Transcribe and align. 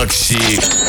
Макси 0.00 0.79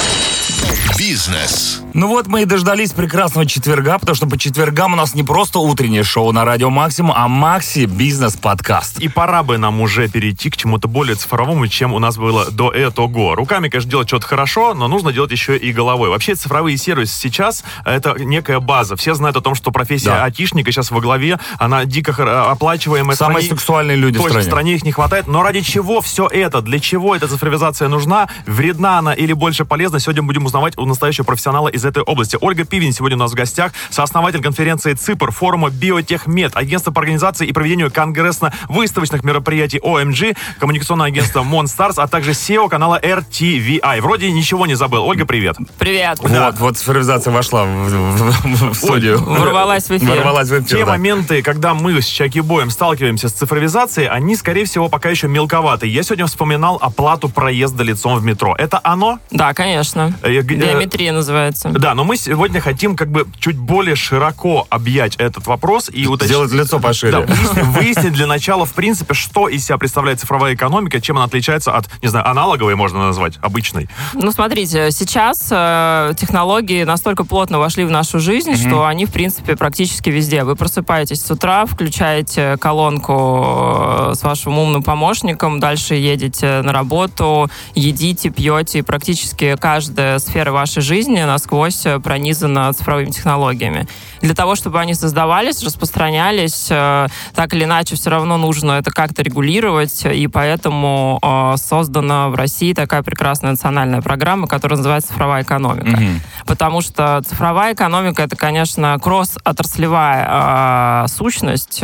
Бизнес. 0.98 1.82
Ну 1.94 2.08
вот 2.08 2.28
мы 2.28 2.44
и 2.44 2.46
дождались 2.46 2.92
прекрасного 2.92 3.46
четверга, 3.46 3.98
потому 3.98 4.16
что 4.16 4.28
по 4.28 4.38
четвергам 4.38 4.94
у 4.94 4.96
нас 4.96 5.16
не 5.16 5.24
просто 5.24 5.60
утреннее 5.60 6.04
шоу 6.04 6.32
на 6.32 6.46
радио 6.46 6.70
Максимум, 6.70 7.14
а 7.16 7.28
Макси 7.28 7.86
Бизнес 7.86 8.36
Подкаст. 8.38 9.00
И 9.00 9.08
пора 9.08 9.42
бы 9.44 9.58
нам 9.58 9.82
уже 9.82 10.08
перейти 10.08 10.50
к 10.50 10.58
чему-то 10.58 10.88
более 10.88 11.16
цифровому, 11.16 11.68
чем 11.68 11.94
у 11.94 12.00
нас 12.00 12.18
было 12.18 12.50
до 12.52 12.72
этого. 12.72 13.36
Руками, 13.36 13.68
конечно, 13.70 13.90
делать 13.90 14.08
что-то 14.08 14.28
хорошо, 14.28 14.74
но 14.74 14.88
нужно 14.88 15.12
делать 15.12 15.32
еще 15.32 15.58
и 15.58 15.74
головой. 15.74 16.10
Вообще 16.10 16.36
цифровые 16.36 16.78
сервисы 16.78 17.18
сейчас 17.20 17.64
это 17.84 18.16
некая 18.20 18.60
база. 18.60 18.96
Все 18.96 19.14
знают 19.16 19.36
о 19.38 19.42
том, 19.42 19.56
что 19.56 19.72
профессия 19.72 20.10
Да. 20.10 20.24
айтишника 20.26 20.72
сейчас 20.72 20.92
во 20.92 21.02
главе, 21.02 21.40
она 21.58 21.84
дико 21.86 22.52
оплачиваемая. 22.52 23.16
Самые 23.16 23.42
стране- 23.44 23.50
сексуальные 23.60 23.98
люди 23.98 24.18
в 24.18 24.22
Точно, 24.22 24.30
стране. 24.42 24.44
в 24.44 24.52
стране 24.52 24.76
их 24.76 24.84
не 24.84 24.92
хватает. 24.92 25.28
Но 25.28 25.42
ради 25.42 25.62
чего 25.62 26.00
все 26.02 26.28
это? 26.28 26.62
Для 26.62 26.80
чего 26.80 27.16
эта 27.16 27.28
цифровизация 27.28 27.88
нужна? 27.88 28.30
Вредна 28.46 29.00
она 29.00 29.14
или 29.14 29.34
больше 29.34 29.66
полезна? 29.66 30.00
Сегодня 30.00 30.22
будем 30.24 30.46
узнавать 30.52 30.78
у 30.78 30.86
настоящего 30.86 31.24
профессионала 31.24 31.70
из 31.70 31.86
этой 31.86 32.04
области. 32.04 32.38
Ольга 32.42 32.66
Пивень 32.66 32.92
сегодня 32.92 33.16
у 33.16 33.20
нас 33.22 33.32
в 33.32 33.36
гостях, 33.36 33.72
сооснователь 33.90 34.42
конференции 34.42 34.94
ЦИПР, 34.94 35.32
форума 35.32 35.70
Биотехмед, 35.70 36.52
агентство 36.56 36.92
по 36.92 37.00
организации 37.00 37.48
и 37.48 37.54
проведению 37.54 37.90
конгрессно-выставочных 37.90 39.24
мероприятий 39.24 39.80
OMG, 39.82 40.36
коммуникационное 40.60 41.08
агентство 41.08 41.44
Monstars, 41.44 41.98
а 42.00 42.08
также 42.08 42.32
CEO 42.32 42.68
канала 42.70 43.00
RTVI. 43.02 44.02
Вроде 44.02 44.30
ничего 44.32 44.66
не 44.68 44.76
забыл. 44.76 45.06
Ольга, 45.06 45.26
привет. 45.26 45.56
Привет. 45.80 46.20
Вот, 46.22 46.60
вот 46.60 46.78
цифровизация 46.78 47.32
вошла 47.32 47.64
в, 47.64 47.68
в- 47.68 48.72
в 48.72 48.76
студию. 48.76 49.24
Ворвалась 49.24 49.86
в 49.88 49.92
эфир. 49.92 50.10
Ворвалась 50.10 50.50
в 50.50 50.60
эфир, 50.60 50.68
Те 50.80 50.86
да. 50.86 50.92
моменты, 50.92 51.42
когда 51.42 51.74
мы 51.74 52.02
с 52.02 52.06
Чаки-боем 52.08 52.70
сталкиваемся 52.72 53.30
с 53.30 53.34
цифровизацией, 53.34 54.10
они, 54.10 54.36
скорее 54.36 54.66
всего, 54.66 54.90
пока 54.90 55.10
еще 55.10 55.28
мелковаты. 55.30 55.88
Я 55.88 56.04
сегодня 56.04 56.26
вспоминал 56.26 56.78
оплату 56.82 57.30
проезда 57.30 57.84
лицом 57.84 58.18
в 58.20 58.24
метро. 58.26 58.54
Это 58.58 58.82
оно? 58.84 59.20
Да, 59.32 59.54
конечно. 59.54 60.14
Э, 60.24 60.41
Биометрия 60.44 61.14
называется. 61.14 61.70
Да, 61.70 61.94
но 61.94 62.04
мы 62.04 62.18
сегодня 62.18 62.60
хотим 62.60 62.96
как 62.96 63.10
бы 63.10 63.26
чуть 63.40 63.58
более 63.58 63.96
широко 63.96 64.68
объять 64.70 65.16
этот 65.18 65.48
вопрос 65.48 65.90
и 65.92 66.08
уточнить. 66.08 66.32
Сделать 66.32 66.52
лицо 66.52 66.80
пошире. 66.80 67.12
Да, 67.12 67.20
выяснить, 67.22 67.66
выяснить 67.66 68.14
для 68.14 68.28
начала, 68.28 68.66
в 68.66 68.74
принципе, 68.74 69.14
что 69.14 69.48
из 69.48 69.66
себя 69.66 69.78
представляет 69.78 70.20
цифровая 70.20 70.56
экономика, 70.56 71.00
чем 71.02 71.18
она 71.18 71.26
отличается 71.26 71.72
от, 71.72 71.90
не 72.02 72.08
знаю, 72.08 72.28
аналоговой 72.28 72.76
можно 72.76 73.00
назвать, 73.00 73.38
обычной. 73.42 73.90
Ну, 74.14 74.32
смотрите, 74.32 74.92
сейчас 74.92 75.48
э, 75.52 76.14
технологии 76.18 76.84
настолько 76.84 77.24
плотно 77.24 77.60
вошли 77.60 77.86
в 77.86 77.92
нашу 77.92 78.20
жизнь, 78.20 78.56
что 78.56 78.86
они, 78.86 79.06
в 79.06 79.12
принципе, 79.12 79.56
практически 79.56 80.10
везде. 80.10 80.44
Вы 80.44 80.56
просыпаетесь 80.56 81.22
с 81.22 81.32
утра, 81.32 81.66
включаете 81.66 82.58
колонку 82.58 84.12
э, 84.12 84.14
с 84.16 84.24
вашим 84.24 84.58
умным 84.58 84.84
помощником, 84.84 85.60
дальше 85.60 85.96
едете 85.96 86.62
на 86.62 86.74
работу, 86.74 87.50
едите, 87.76 88.30
пьете, 88.30 88.80
и 88.80 88.82
практически 88.82 89.56
каждая 89.60 90.20
сфера 90.20 90.31
вашей 90.32 90.82
жизни 90.82 91.22
насквозь 91.22 91.86
э, 91.86 92.00
пронизана 92.00 92.72
цифровыми 92.74 93.12
технологиями. 93.12 93.88
Для 94.22 94.34
того, 94.34 94.56
чтобы 94.56 94.80
они 94.80 94.94
создавались, 94.94 95.64
распространялись, 95.64 96.68
э, 96.70 97.08
так 97.36 97.54
или 97.54 97.66
иначе, 97.66 97.96
все 97.96 98.10
равно 98.10 98.38
нужно 98.38 98.74
это 98.74 98.92
как-то 98.92 99.24
регулировать, 99.24 100.06
и 100.06 100.28
поэтому 100.28 101.20
э, 101.22 101.56
создана 101.58 102.30
в 102.30 102.36
России 102.36 102.74
такая 102.74 103.04
прекрасная 103.04 103.52
национальная 103.52 104.02
программа, 104.02 104.48
которая 104.48 104.78
называется 104.78 105.10
«Цифровая 105.10 105.44
экономика». 105.44 106.00
Потому 106.46 106.82
что 106.82 107.22
цифровая 107.28 107.74
экономика— 107.74 108.22
это, 108.24 108.36
конечно, 108.36 108.98
кросс-отраслевая 109.02 111.08
сущность, 111.08 111.84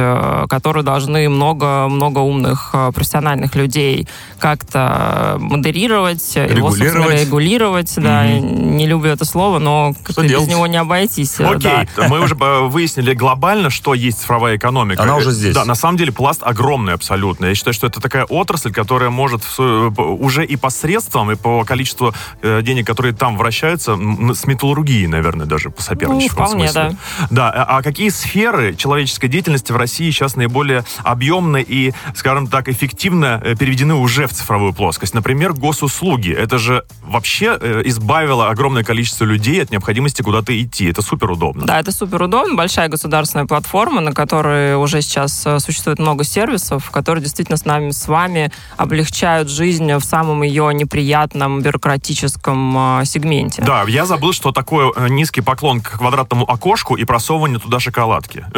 которую 0.50 0.84
должны 0.84 1.30
много-много 1.30 2.20
умных 2.20 2.73
профессиональных 2.94 3.56
людей 3.56 4.08
как-то 4.39 5.38
модерировать, 5.39 6.36
его, 6.36 6.70
собственно, 6.70 6.89
Регулировать. 6.89 7.22
регулировать. 7.22 7.94
Да, 7.98 8.23
я 8.23 8.37
не 8.40 8.88
люблю 8.88 9.12
это 9.12 9.26
слово, 9.26 9.60
но 9.60 9.94
как-то 10.04 10.22
без 10.24 10.48
него 10.48 10.68
не 10.68 10.78
обойтись. 10.78 11.40
э, 11.40 11.44
да. 11.58 11.82
Окей, 11.82 12.08
мы 12.10 12.20
уже 12.22 12.36
э, 12.40 12.62
выяснили 12.68 13.14
глобально, 13.14 13.70
что 13.70 13.94
есть 13.94 14.20
цифровая 14.22 14.58
экономика. 14.58 15.04
Она 15.04 15.16
уже 15.16 15.30
Э, 15.30 15.34
здесь. 15.34 15.54
Да, 15.56 15.66
на 15.66 15.76
самом 15.76 15.98
деле 15.98 16.11
пласт 16.11 16.42
огромный 16.44 16.94
абсолютно. 16.94 17.45
Я 17.48 17.56
считаю, 17.56 17.73
что 17.73 17.88
это 17.88 18.00
такая 18.00 18.23
отрасль, 18.26 18.72
которая 18.72 19.10
может 19.10 19.44
в 19.44 19.92
по- 19.92 20.02
уже 20.02 20.45
и 20.45 20.56
по 20.56 20.70
средствам, 20.70 21.32
и 21.32 21.36
по 21.36 21.64
количеству 21.66 22.14
э, 22.42 22.61
денег, 22.61 22.86
которые 22.88 23.14
там 23.14 23.38
вращаются, 23.38 23.98
с 24.34 24.45
металлургией, 24.48 25.08
наверное, 25.08 25.45
даже 25.45 25.70
посоперничать. 25.70 26.32
Ну, 26.38 26.44
в 26.44 26.48
вполне, 26.48 26.70
смысле. 26.70 26.98
Да, 27.30 27.50
а 27.52 27.78
а 27.78 27.82
какие 27.82 28.10
сферы 28.10 28.76
человеческой 28.76 29.28
деятельности 29.28 29.72
в 29.72 29.76
России 29.78 30.10
сейчас 30.11 30.36
наиболее 30.36 30.84
объемно 31.04 31.58
и, 31.58 31.92
скажем 32.16 32.48
так, 32.48 32.70
эффективно 32.70 33.42
э, 33.44 33.56
переведены 33.56 33.95
уже 33.95 34.28
в 34.28 34.34
цифровую 34.34 34.73
плоскость? 34.73 35.14
Например, 35.14 35.54
госуслуги. 35.54 36.32
Это 36.32 36.58
же 36.58 36.84
вообще 37.04 37.58
э, 37.60 37.82
избавило 38.27 38.49
огромное 38.49 38.83
количество 38.83 39.23
людей 39.23 39.64
от 39.64 39.71
необходимости 39.71 40.21
куда-то 40.21 40.61
идти. 40.61 40.89
Это 40.89 41.02
супер 41.02 41.32
удобно. 41.32 41.65
Да, 41.65 41.80
это 41.80 41.92
супер 41.92 42.23
удобно. 42.23 42.55
Большая 42.55 42.89
государственная 42.89 43.45
платформа, 43.45 44.02
на 44.02 44.11
которой 44.11 44.76
уже 44.76 45.02
сейчас 45.02 45.45
э, 45.45 45.60
существует 45.60 45.98
много 45.99 46.26
сервисов, 46.26 46.92
которые 46.92 47.23
действительно 47.23 47.58
с 47.58 47.64
нами, 47.64 47.92
с 47.92 48.08
вами 48.08 48.52
облегчают 48.76 49.49
жизнь 49.49 49.93
в 49.93 50.02
самом 50.02 50.43
ее 50.43 50.73
неприятном 50.73 51.61
бюрократическом 51.61 53.02
э, 53.02 53.05
сегменте. 53.05 53.61
Да, 53.61 53.83
я 53.87 54.05
забыл, 54.05 54.33
что 54.33 54.52
такое 54.52 54.92
э, 54.93 55.08
низкий 55.08 55.42
поклон 55.42 55.80
к 55.80 55.98
квадратному 55.98 56.43
окошку 56.45 56.95
и 56.95 57.05
просовывание 57.05 57.60
туда 57.60 57.80
шоколадки. 57.80 58.45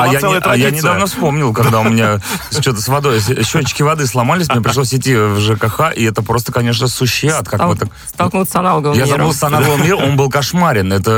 А, 0.00 0.06
я, 0.06 0.20
а 0.20 0.56
недавно 0.56 1.06
вспомнил, 1.06 1.52
когда 1.52 1.80
у 1.80 1.84
меня 1.84 2.20
что-то 2.50 2.80
с 2.80 2.88
водой, 2.88 3.20
счетчики 3.20 3.82
воды 3.82 4.06
сломались, 4.06 4.48
мне 4.48 4.60
пришлось 4.60 4.94
идти 4.94 5.14
в 5.14 5.38
ЖКХ, 5.40 5.92
и 5.94 6.04
это 6.04 6.22
просто, 6.22 6.52
конечно, 6.52 6.86
сущий 6.88 7.28
ад. 7.28 7.48
Как 7.48 7.60
Стал- 7.60 7.76
так... 7.76 7.88
Столкнуться 8.30 8.52
с 8.52 8.56
аналоговым 8.56 8.96
Я 8.98 9.04
миром. 9.04 9.18
забыл 9.18 9.32
с 9.32 9.42
аналоговым 9.42 9.82
миром, 9.84 10.02
он 10.04 10.16
был 10.16 10.30
кошмарен. 10.30 10.92
Это... 10.92 11.10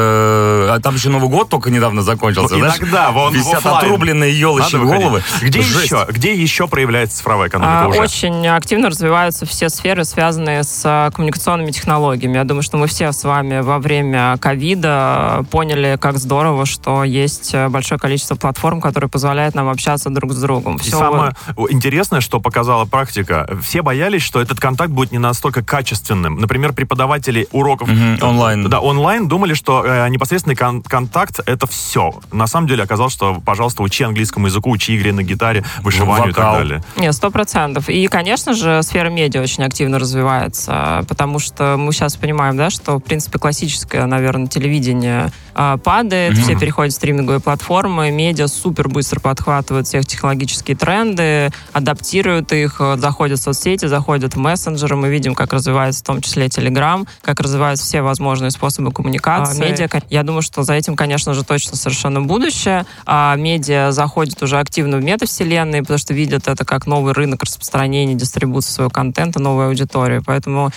а 0.75 0.81
там 0.83 0.95
еще 0.95 1.09
Новый 1.11 1.29
год 1.29 1.49
только 1.49 1.71
недавно 1.71 2.03
закончился. 2.03 2.55
Ну, 2.55 2.61
знаешь? 2.61 2.79
иногда, 2.81 3.11
вон, 3.11 3.33
Висят 3.35 3.65
отрубленные 3.65 4.33
выходить. 4.81 5.03
головы. 5.03 5.23
Где 5.41 5.63
Жесть. 5.63 5.85
еще, 5.85 6.07
где 6.11 6.35
еще 6.35 6.69
проявляется 6.69 7.19
цифровая 7.19 7.49
экономика 7.49 7.85
А, 7.85 7.89
уже? 7.89 8.01
Очень 8.01 8.47
активно 8.49 8.89
развиваются 8.89 9.47
все 9.47 9.69
сферы, 9.69 10.05
связанные 10.05 10.63
с 10.65 10.83
а, 10.85 11.11
коммуникационными 11.11 11.71
технологиями. 11.71 12.37
Я 12.37 12.45
думаю, 12.45 12.63
что 12.63 12.77
мы 12.79 12.87
все 12.87 13.13
с 13.13 13.25
вами 13.25 13.61
во 13.61 13.79
время 13.79 14.37
ковида 14.39 15.45
поняли, 15.51 15.99
как 16.01 16.19
здорово, 16.19 16.67
что 16.67 17.05
есть 17.05 17.51
э, 17.55 17.69
большое 17.69 17.99
количество 17.99 18.35
платформ, 18.35 18.81
которые 18.81 19.11
позволяют 19.11 19.55
нам 19.55 19.69
общаться 19.69 20.11
друг 20.11 20.33
с 20.33 20.41
другом. 20.41 20.77
И 20.77 20.81
Всё 20.81 20.99
самое 20.99 21.33
интересное, 21.71 22.21
что 22.21 22.41
показала 22.41 22.85
практика, 22.85 23.49
все 23.63 23.83
боялись, 23.83 24.23
что 24.23 24.41
этот 24.41 24.61
контакт 24.61 24.91
будет 24.91 25.13
не 25.13 25.19
настолько 25.19 25.63
качественным. 25.63 26.37
Например, 26.39 26.73
преподаватели 27.07 27.49
уроков 27.53 27.89
Мгм, 27.89 28.19
онлайн. 28.23 28.69
Да, 28.69 28.81
онлайн 28.81 29.27
думали, 29.29 29.55
что 29.55 29.83
э, 29.85 30.09
непосредственный 30.09 30.55
кон- 30.57 30.83
контакт 30.83 31.41
это 31.47 31.67
все. 31.67 32.15
На 32.33 32.47
самом 32.47 32.69
деле 32.69 32.83
оказалось, 32.85 33.13
что, 33.13 33.41
пожалуйста, 33.45 33.83
учи 33.83 34.05
английскому 34.05 34.47
языку, 34.47 34.71
учи 34.71 34.97
игре 34.97 35.13
на 35.13 35.23
гитаре, 35.23 35.65
вышиванию 35.83 36.31
и 36.31 36.33
так 36.33 36.39
Вокал. 36.45 36.59
далее. 36.59 36.83
Нет, 36.97 37.15
сто 37.15 37.31
процентов. 37.31 37.89
И, 37.89 38.07
конечно 38.07 38.55
же, 38.55 38.83
сфера 38.83 39.09
медиа 39.11 39.43
очень 39.43 39.65
активно 39.65 39.99
развивается, 39.99 41.05
потому 41.09 41.39
что 41.41 41.77
мы 41.77 41.93
сейчас 41.93 42.17
понимаем, 42.17 42.57
да, 42.57 42.71
что, 42.71 42.97
в 42.99 43.01
принципе, 43.01 43.39
классическое, 43.39 44.07
наверное, 44.07 44.47
телевидение 44.47 45.33
а, 45.55 45.77
падает, 45.77 46.37
все 46.39 46.59
переходят 46.59 46.93
в 46.93 46.97
стриминговые 46.97 47.41
платформы, 47.41 48.11
медиа 48.11 48.47
супер 48.47 48.89
быстро 48.89 49.21
подхватывают 49.21 49.87
всех 49.87 50.07
технологические 50.07 50.77
тренды, 50.77 51.51
адаптируют 51.73 52.53
их, 52.53 52.77
э, 52.81 52.97
заходят 52.99 53.39
в 53.39 53.43
соцсети, 53.43 53.87
заходят 53.87 54.35
в 54.35 54.39
мессенджеры, 54.39 54.97
мы 54.97 55.11
видим, 55.11 55.35
как 55.35 55.53
развивается 55.53 56.01
в 56.01 56.07
том 56.07 56.21
числе 56.21 56.47
Telegram, 56.47 57.07
как 57.21 57.41
развиваются 57.41 57.85
все 57.85 58.03
возможные 58.03 58.51
способы 58.51 58.93
коммуникации. 58.93 59.63
А, 59.63 59.65
медиа, 59.65 59.89
я 60.11 60.23
думаю, 60.23 60.43
что 60.43 60.63
за 60.63 60.75
этим, 60.75 60.97
конечно 60.97 61.35
же, 61.35 61.45
точно 61.45 61.77
совершенно 61.77 62.21
будущее. 62.21 62.87
А 63.07 63.35
медиа 63.37 63.93
заходят 63.93 64.43
уже 64.43 64.59
активно 64.59 64.97
в 64.99 65.05
метавселенные, 65.05 65.83
потому 65.83 65.99
что 65.99 66.15
видят 66.15 66.49
это 66.49 66.65
как 66.65 66.87
новый 66.87 67.13
рынок 67.13 67.43
распространения, 67.43 68.15
дистрибуции 68.15 68.73
своего 68.73 68.91
контента, 68.91 69.41
новой 69.41 69.67
аудитории. 69.67 70.23
Поэтому 70.25 70.71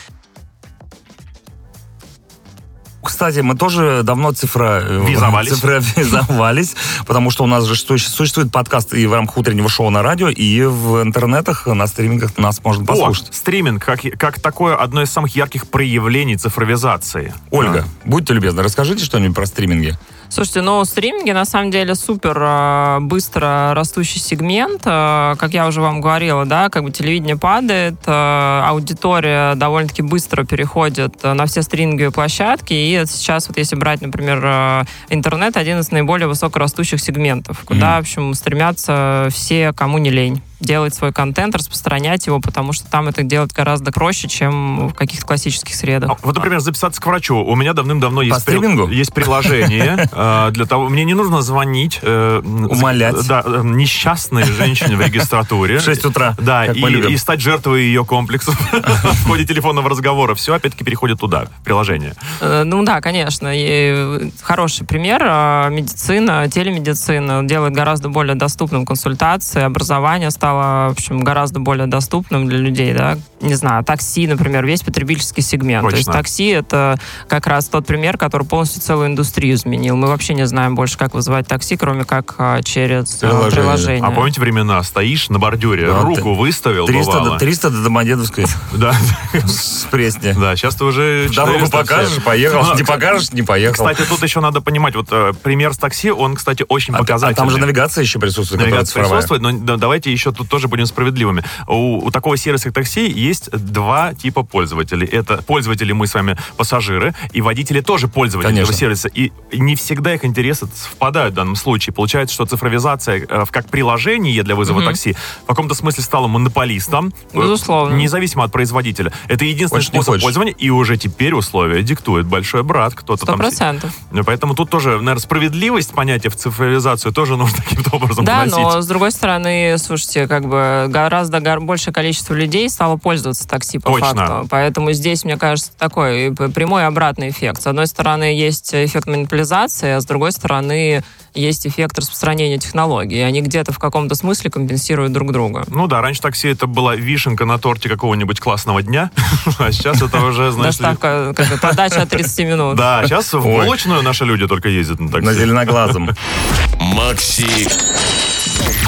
Кстати, 3.06 3.40
мы 3.40 3.56
тоже 3.56 4.02
давно 4.04 4.32
цифра... 4.32 4.82
Визовались. 5.06 5.52
цифровизовались, 5.52 6.76
потому 7.08 7.32
что 7.32 7.44
у 7.44 7.48
нас 7.48 7.66
же 7.66 7.76
су- 7.76 7.98
существует 7.98 8.52
подкаст 8.52 8.94
и 8.94 9.06
в 9.06 9.14
рамках 9.14 9.38
утреннего 9.38 9.70
шоу 9.70 9.90
на 9.90 10.02
радио, 10.02 10.30
и 10.30 10.64
в 10.64 11.02
интернетах, 11.02 11.68
на 11.68 11.88
стримингах 11.88 12.38
нас 12.38 12.64
можно 12.64 12.84
О, 12.84 12.88
послушать. 12.88 13.34
стриминг, 13.34 13.84
как, 13.84 14.02
как 14.18 14.40
такое 14.40 14.76
одно 14.76 15.02
из 15.02 15.12
самых 15.12 15.36
ярких 15.36 15.68
проявлений 15.68 16.36
цифровизации. 16.36 17.34
Ольга, 17.52 17.86
будьте 18.04 18.34
любезны, 18.34 18.64
расскажите 18.64 19.06
что-нибудь 19.06 19.36
про 19.36 19.46
стриминги. 19.46 19.98
Слушайте, 20.30 20.62
ну, 20.62 20.84
стриминги 20.86 21.32
на 21.32 21.46
самом 21.46 21.72
деле 21.72 21.96
супер 21.96 22.38
э, 22.40 22.98
быстро 23.02 23.74
растущий 23.74 24.20
сегмент. 24.20 24.82
Э, 24.86 25.36
как 25.38 25.54
я 25.54 25.68
уже 25.68 25.82
вам 25.82 26.02
говорила, 26.02 26.46
да, 26.46 26.70
как 26.70 26.84
бы 26.84 26.92
телевидение 26.92 27.38
падает, 27.38 27.96
э, 28.06 28.62
аудитория 28.66 29.56
довольно-таки 29.56 30.02
быстро 30.02 30.44
переходит 30.44 31.24
на 31.24 31.46
все 31.46 31.62
стриминговые 31.62 32.12
площадки. 32.12 32.74
И 32.74 33.04
сейчас, 33.08 33.48
вот 33.48 33.58
если 33.58 33.76
брать, 33.76 34.02
например, 34.02 34.86
интернет, 35.10 35.58
один 35.58 35.80
из 35.80 35.92
наиболее 35.92 36.28
высокорастущих 36.28 37.00
сегментов, 37.00 37.64
куда, 37.66 37.98
в 37.98 38.00
общем, 38.00 38.34
стремятся 38.34 39.28
все, 39.32 39.74
кому 39.74 39.98
не 39.98 40.10
лень. 40.10 40.42
Делать 40.66 40.94
свой 40.94 41.14
контент, 41.14 41.56
распространять 41.56 42.26
его, 42.28 42.40
потому 42.40 42.74
что 42.74 42.90
там 42.90 43.08
это 43.08 43.24
делать 43.24 43.54
гораздо 43.54 43.92
проще, 43.92 44.28
чем 44.28 44.90
в 44.90 44.94
каких-то 44.94 45.26
классических 45.26 45.76
средах. 45.76 46.12
А, 46.12 46.18
вот, 46.22 46.36
например, 46.36 46.60
записаться 46.60 47.02
к 47.02 47.06
врачу. 47.06 47.38
У 47.38 47.56
меня 47.56 47.74
давным-давно 47.74 48.22
есть, 48.22 48.40
стримингу? 48.42 48.88
есть 48.88 49.14
приложение 49.14 50.10
э, 50.12 50.52
для 50.52 50.66
того... 50.66 50.90
Мне 50.90 51.04
не 51.04 51.14
нужно 51.14 51.42
звонить... 51.42 52.00
э, 52.02 52.42
Умолять. 52.44 53.28
Да, 53.28 53.44
э, 53.46 53.62
несчастной 53.64 54.44
женщине 54.44 54.96
в 54.96 55.02
регистратуре. 55.02 55.78
В 55.80 55.82
6 55.84 56.06
утра, 56.06 56.36
Да, 56.40 56.66
и, 56.66 57.18
стать 57.18 57.42
жертвой 57.42 57.84
ее 57.84 58.06
комплексов 58.06 58.56
в 58.72 59.28
ходе 59.28 59.46
телефонного 59.46 59.90
разговора. 59.90 60.36
Все, 60.36 60.54
опять-таки, 60.54 60.84
переходит 60.84 61.20
туда, 61.20 61.46
в 61.60 61.64
приложение. 61.64 62.14
Ну 62.42 62.84
да, 62.84 63.02
конечно. 63.02 63.50
И 63.54 64.32
хороший 64.42 64.86
пример. 64.86 65.22
Э, 65.24 65.70
Медицина, 65.70 66.50
телемедицина 66.50 67.44
делает 67.48 67.74
гораздо 67.74 68.10
более 68.10 68.36
доступным 68.36 68.86
консультации, 68.86 69.62
образование 69.62 70.32
стало, 70.32 70.55
в 70.56 70.92
общем, 70.92 71.20
гораздо 71.22 71.60
более 71.60 71.88
доступным 71.88 72.48
для 72.48 72.58
людей, 72.58 72.94
да. 72.94 73.18
Не 73.42 73.56
знаю, 73.56 73.84
такси, 73.84 74.28
например, 74.28 74.66
весь 74.66 74.82
потребительский 74.82 75.42
сегмент. 75.42 75.88
То 75.90 75.96
есть 75.96 76.08
Точно. 76.08 76.14
такси— 76.22 76.48
это 76.50 76.98
как 77.28 77.48
раз 77.48 77.68
тот 77.68 77.86
пример, 77.86 78.18
который 78.18 78.46
полностью 78.48 78.82
целую 78.82 79.08
индустрию 79.08 79.56
изменил. 79.56 79.96
Мы 79.96 80.08
вообще 80.08 80.34
не 80.34 80.46
знаем 80.48 80.76
больше, 80.76 80.98
как 80.98 81.14
вызывать 81.14 81.48
такси, 81.48 81.78
кроме 81.78 82.06
как 82.06 82.36
э, 82.38 82.62
через 82.64 83.16
э, 83.24 83.28
Приложение. 83.28 83.52
приложение. 83.52 84.04
А 84.04 84.12
помните 84.12 84.42
времена? 84.42 84.82
Стоишь 84.84 85.30
на 85.30 85.40
бордюре, 85.40 85.88
Да, 85.88 86.02
руку 86.02 86.16
ты- 86.22 86.24
выставил, 86.40 86.86
300, 86.88 87.12
бывало. 87.12 87.30
до- 87.32 87.38
300 87.40 87.70
до 87.70 87.84
Домодедовской 87.84 88.46
Да, 88.74 88.94
с 89.34 89.86
Пресни. 89.92 90.34
да, 90.34 90.56
сейчас 90.56 90.76
ты 90.76 90.84
уже... 90.86 91.30
Дорогу 91.36 91.66
400 91.66 91.78
покажешь, 91.78 92.24
поехал. 92.24 92.64
Ну, 92.64 92.76
Не 92.76 92.84
покажешь, 92.84 93.32
не 93.32 93.42
поехал. 93.44 93.86
Кстати, 93.86 94.08
тут 94.08 94.24
еще 94.24 94.40
надо 94.40 94.62
понимать, 94.62 94.96
вот 94.96 95.08
э, 95.12 95.34
пример 95.44 95.74
с 95.74 95.78
такси, 95.78 96.12
он, 96.12 96.36
кстати, 96.36 96.66
очень 96.68 96.94
А, 96.96 97.00
показательный. 97.00 97.34
а 97.34 97.36
там 97.36 97.50
же 97.50 97.58
навигация 97.58 98.02
еще 98.02 98.20
присутствует, 98.20 98.62
Навигация 98.62 99.02
присутствует, 99.04 99.42
но 99.42 99.52
да, 99.52 99.78
давайте 99.78 100.12
еще 100.12 100.32
тут 100.36 100.50
тоже 100.50 100.68
будем 100.68 100.86
справедливыми. 100.86 101.44
У, 101.68 102.06
у 102.06 102.12
такого 102.12 102.38
сервиса 102.38 102.66
как 102.66 102.76
такси 102.76 103.10
есть 103.10 103.50
два 103.52 104.14
типа 104.14 104.44
пользователей. 104.44 105.08
Это 105.08 105.38
пользователи 105.42 105.92
мы 105.92 106.08
с 106.08 106.14
вами 106.14 106.38
пассажиры, 106.58 107.14
и 107.34 107.42
водители 107.42 107.82
тоже 107.82 108.08
пользователи 108.08 108.50
Конечно. 108.50 108.64
этого 108.72 108.78
сервиса. 108.80 109.08
И 109.10 109.32
не 109.54 109.76
всегда 109.76 110.14
их 110.14 110.26
интересы 110.26 110.68
совпадают 110.74 111.34
в 111.34 111.36
данном 111.38 111.56
случае. 111.56 111.94
Получается, 111.94 112.34
что 112.36 112.46
цифровизация 112.46 113.26
э, 113.28 113.46
в- 113.46 113.52
как 113.52 113.70
приложение 113.70 114.44
для 114.44 114.56
вызова 114.56 114.78
Мгм. 114.80 114.88
такси 114.90 115.16
в 115.44 115.48
каком-то 115.48 115.74
смысле 115.76 116.04
стала 116.04 116.28
монополистом. 116.28 117.14
э, 117.34 117.38
Безусловно. 117.42 117.96
Независимо 117.96 118.44
от 118.44 118.52
производителя. 118.52 119.12
Это 119.28 119.46
единственный 119.46 119.80
Хочешь, 119.80 119.94
не 119.94 120.02
способ 120.02 120.22
пользования, 120.22 120.54
и 120.54 120.70
уже 120.70 120.98
теперь 120.98 121.34
условия 121.34 121.82
диктует 121.84 122.26
большой 122.26 122.64
брат, 122.64 122.94
кто-то 122.96 123.26
там... 123.26 123.38
процентов. 123.38 123.92
Ну, 124.12 124.24
Поэтому 124.24 124.56
тут 124.56 124.70
тоже, 124.70 124.90
наверное, 124.92 125.18
справедливость 125.20 125.94
понятия 125.94 126.30
в 126.30 126.36
цифровизацию 126.36 127.12
тоже 127.14 127.38
нужно 127.38 127.58
каким-то 127.70 127.96
образом 127.96 128.26
Да, 128.26 128.42
вносить. 128.44 128.58
но 128.58 128.82
с 128.82 128.88
другой 128.88 129.12
стороны, 129.12 129.78
слушайте, 129.78 130.25
как 130.28 130.48
бы 130.48 130.86
гораздо 130.90 131.40
гор- 131.40 131.62
большее 131.62 131.94
количество 131.94 132.34
людей 132.34 132.70
стало 132.70 132.98
пользоваться 132.98 133.48
такси 133.48 133.80
по 133.80 133.92
Точно. 133.92 134.08
факту. 134.16 134.48
Поэтому 134.50 134.92
здесь, 134.92 135.24
мне 135.24 135.38
кажется, 135.38 135.72
такой 135.78 136.34
п- 136.36 136.50
прямой 136.50 136.86
обратный 136.86 137.30
эффект. 137.30 137.62
С 137.62 137.68
одной 137.68 137.88
стороны, 137.88 138.36
есть 138.36 138.74
эффект 138.74 139.08
монополизации, 139.08 139.92
а 139.92 140.02
с 140.02 140.06
другой 140.06 140.32
стороны, 140.32 141.04
есть 141.34 141.68
эффект 141.68 142.00
распространения 142.00 142.58
технологий. 142.58 143.20
Они 143.22 143.42
где-то 143.42 143.74
в 143.74 143.80
каком-то 143.80 144.16
смысле 144.16 144.50
компенсируют 144.52 145.12
друг 145.12 145.32
друга. 145.34 145.66
Ну 145.68 145.88
да, 145.88 146.02
раньше 146.02 146.22
такси 146.22 146.48
это 146.50 146.66
была 146.68 146.96
вишенка 146.96 147.46
на 147.46 147.58
торте 147.58 147.90
какого-нибудь 147.90 148.40
классного 148.40 148.82
дня, 148.82 149.12
а 149.60 149.72
сейчас 149.72 150.02
это 150.02 150.22
уже, 150.22 150.52
знаешь. 150.52 150.78
Доставка, 150.78 151.34
как 151.36 151.48
бы, 151.50 151.58
подача 151.58 152.02
от 152.04 152.10
30 152.10 152.46
минут. 152.48 152.76
Да, 152.78 153.04
сейчас 153.06 153.34
в 153.34 153.42
булочную 153.42 154.02
наши 154.02 154.24
люди 154.26 154.48
только 154.48 154.70
ездят 154.70 155.00
на 155.00 155.08
На 155.08 155.12
такси. 155.12 155.40
зеленоглазом. 155.40 156.10
Макси 156.80 157.68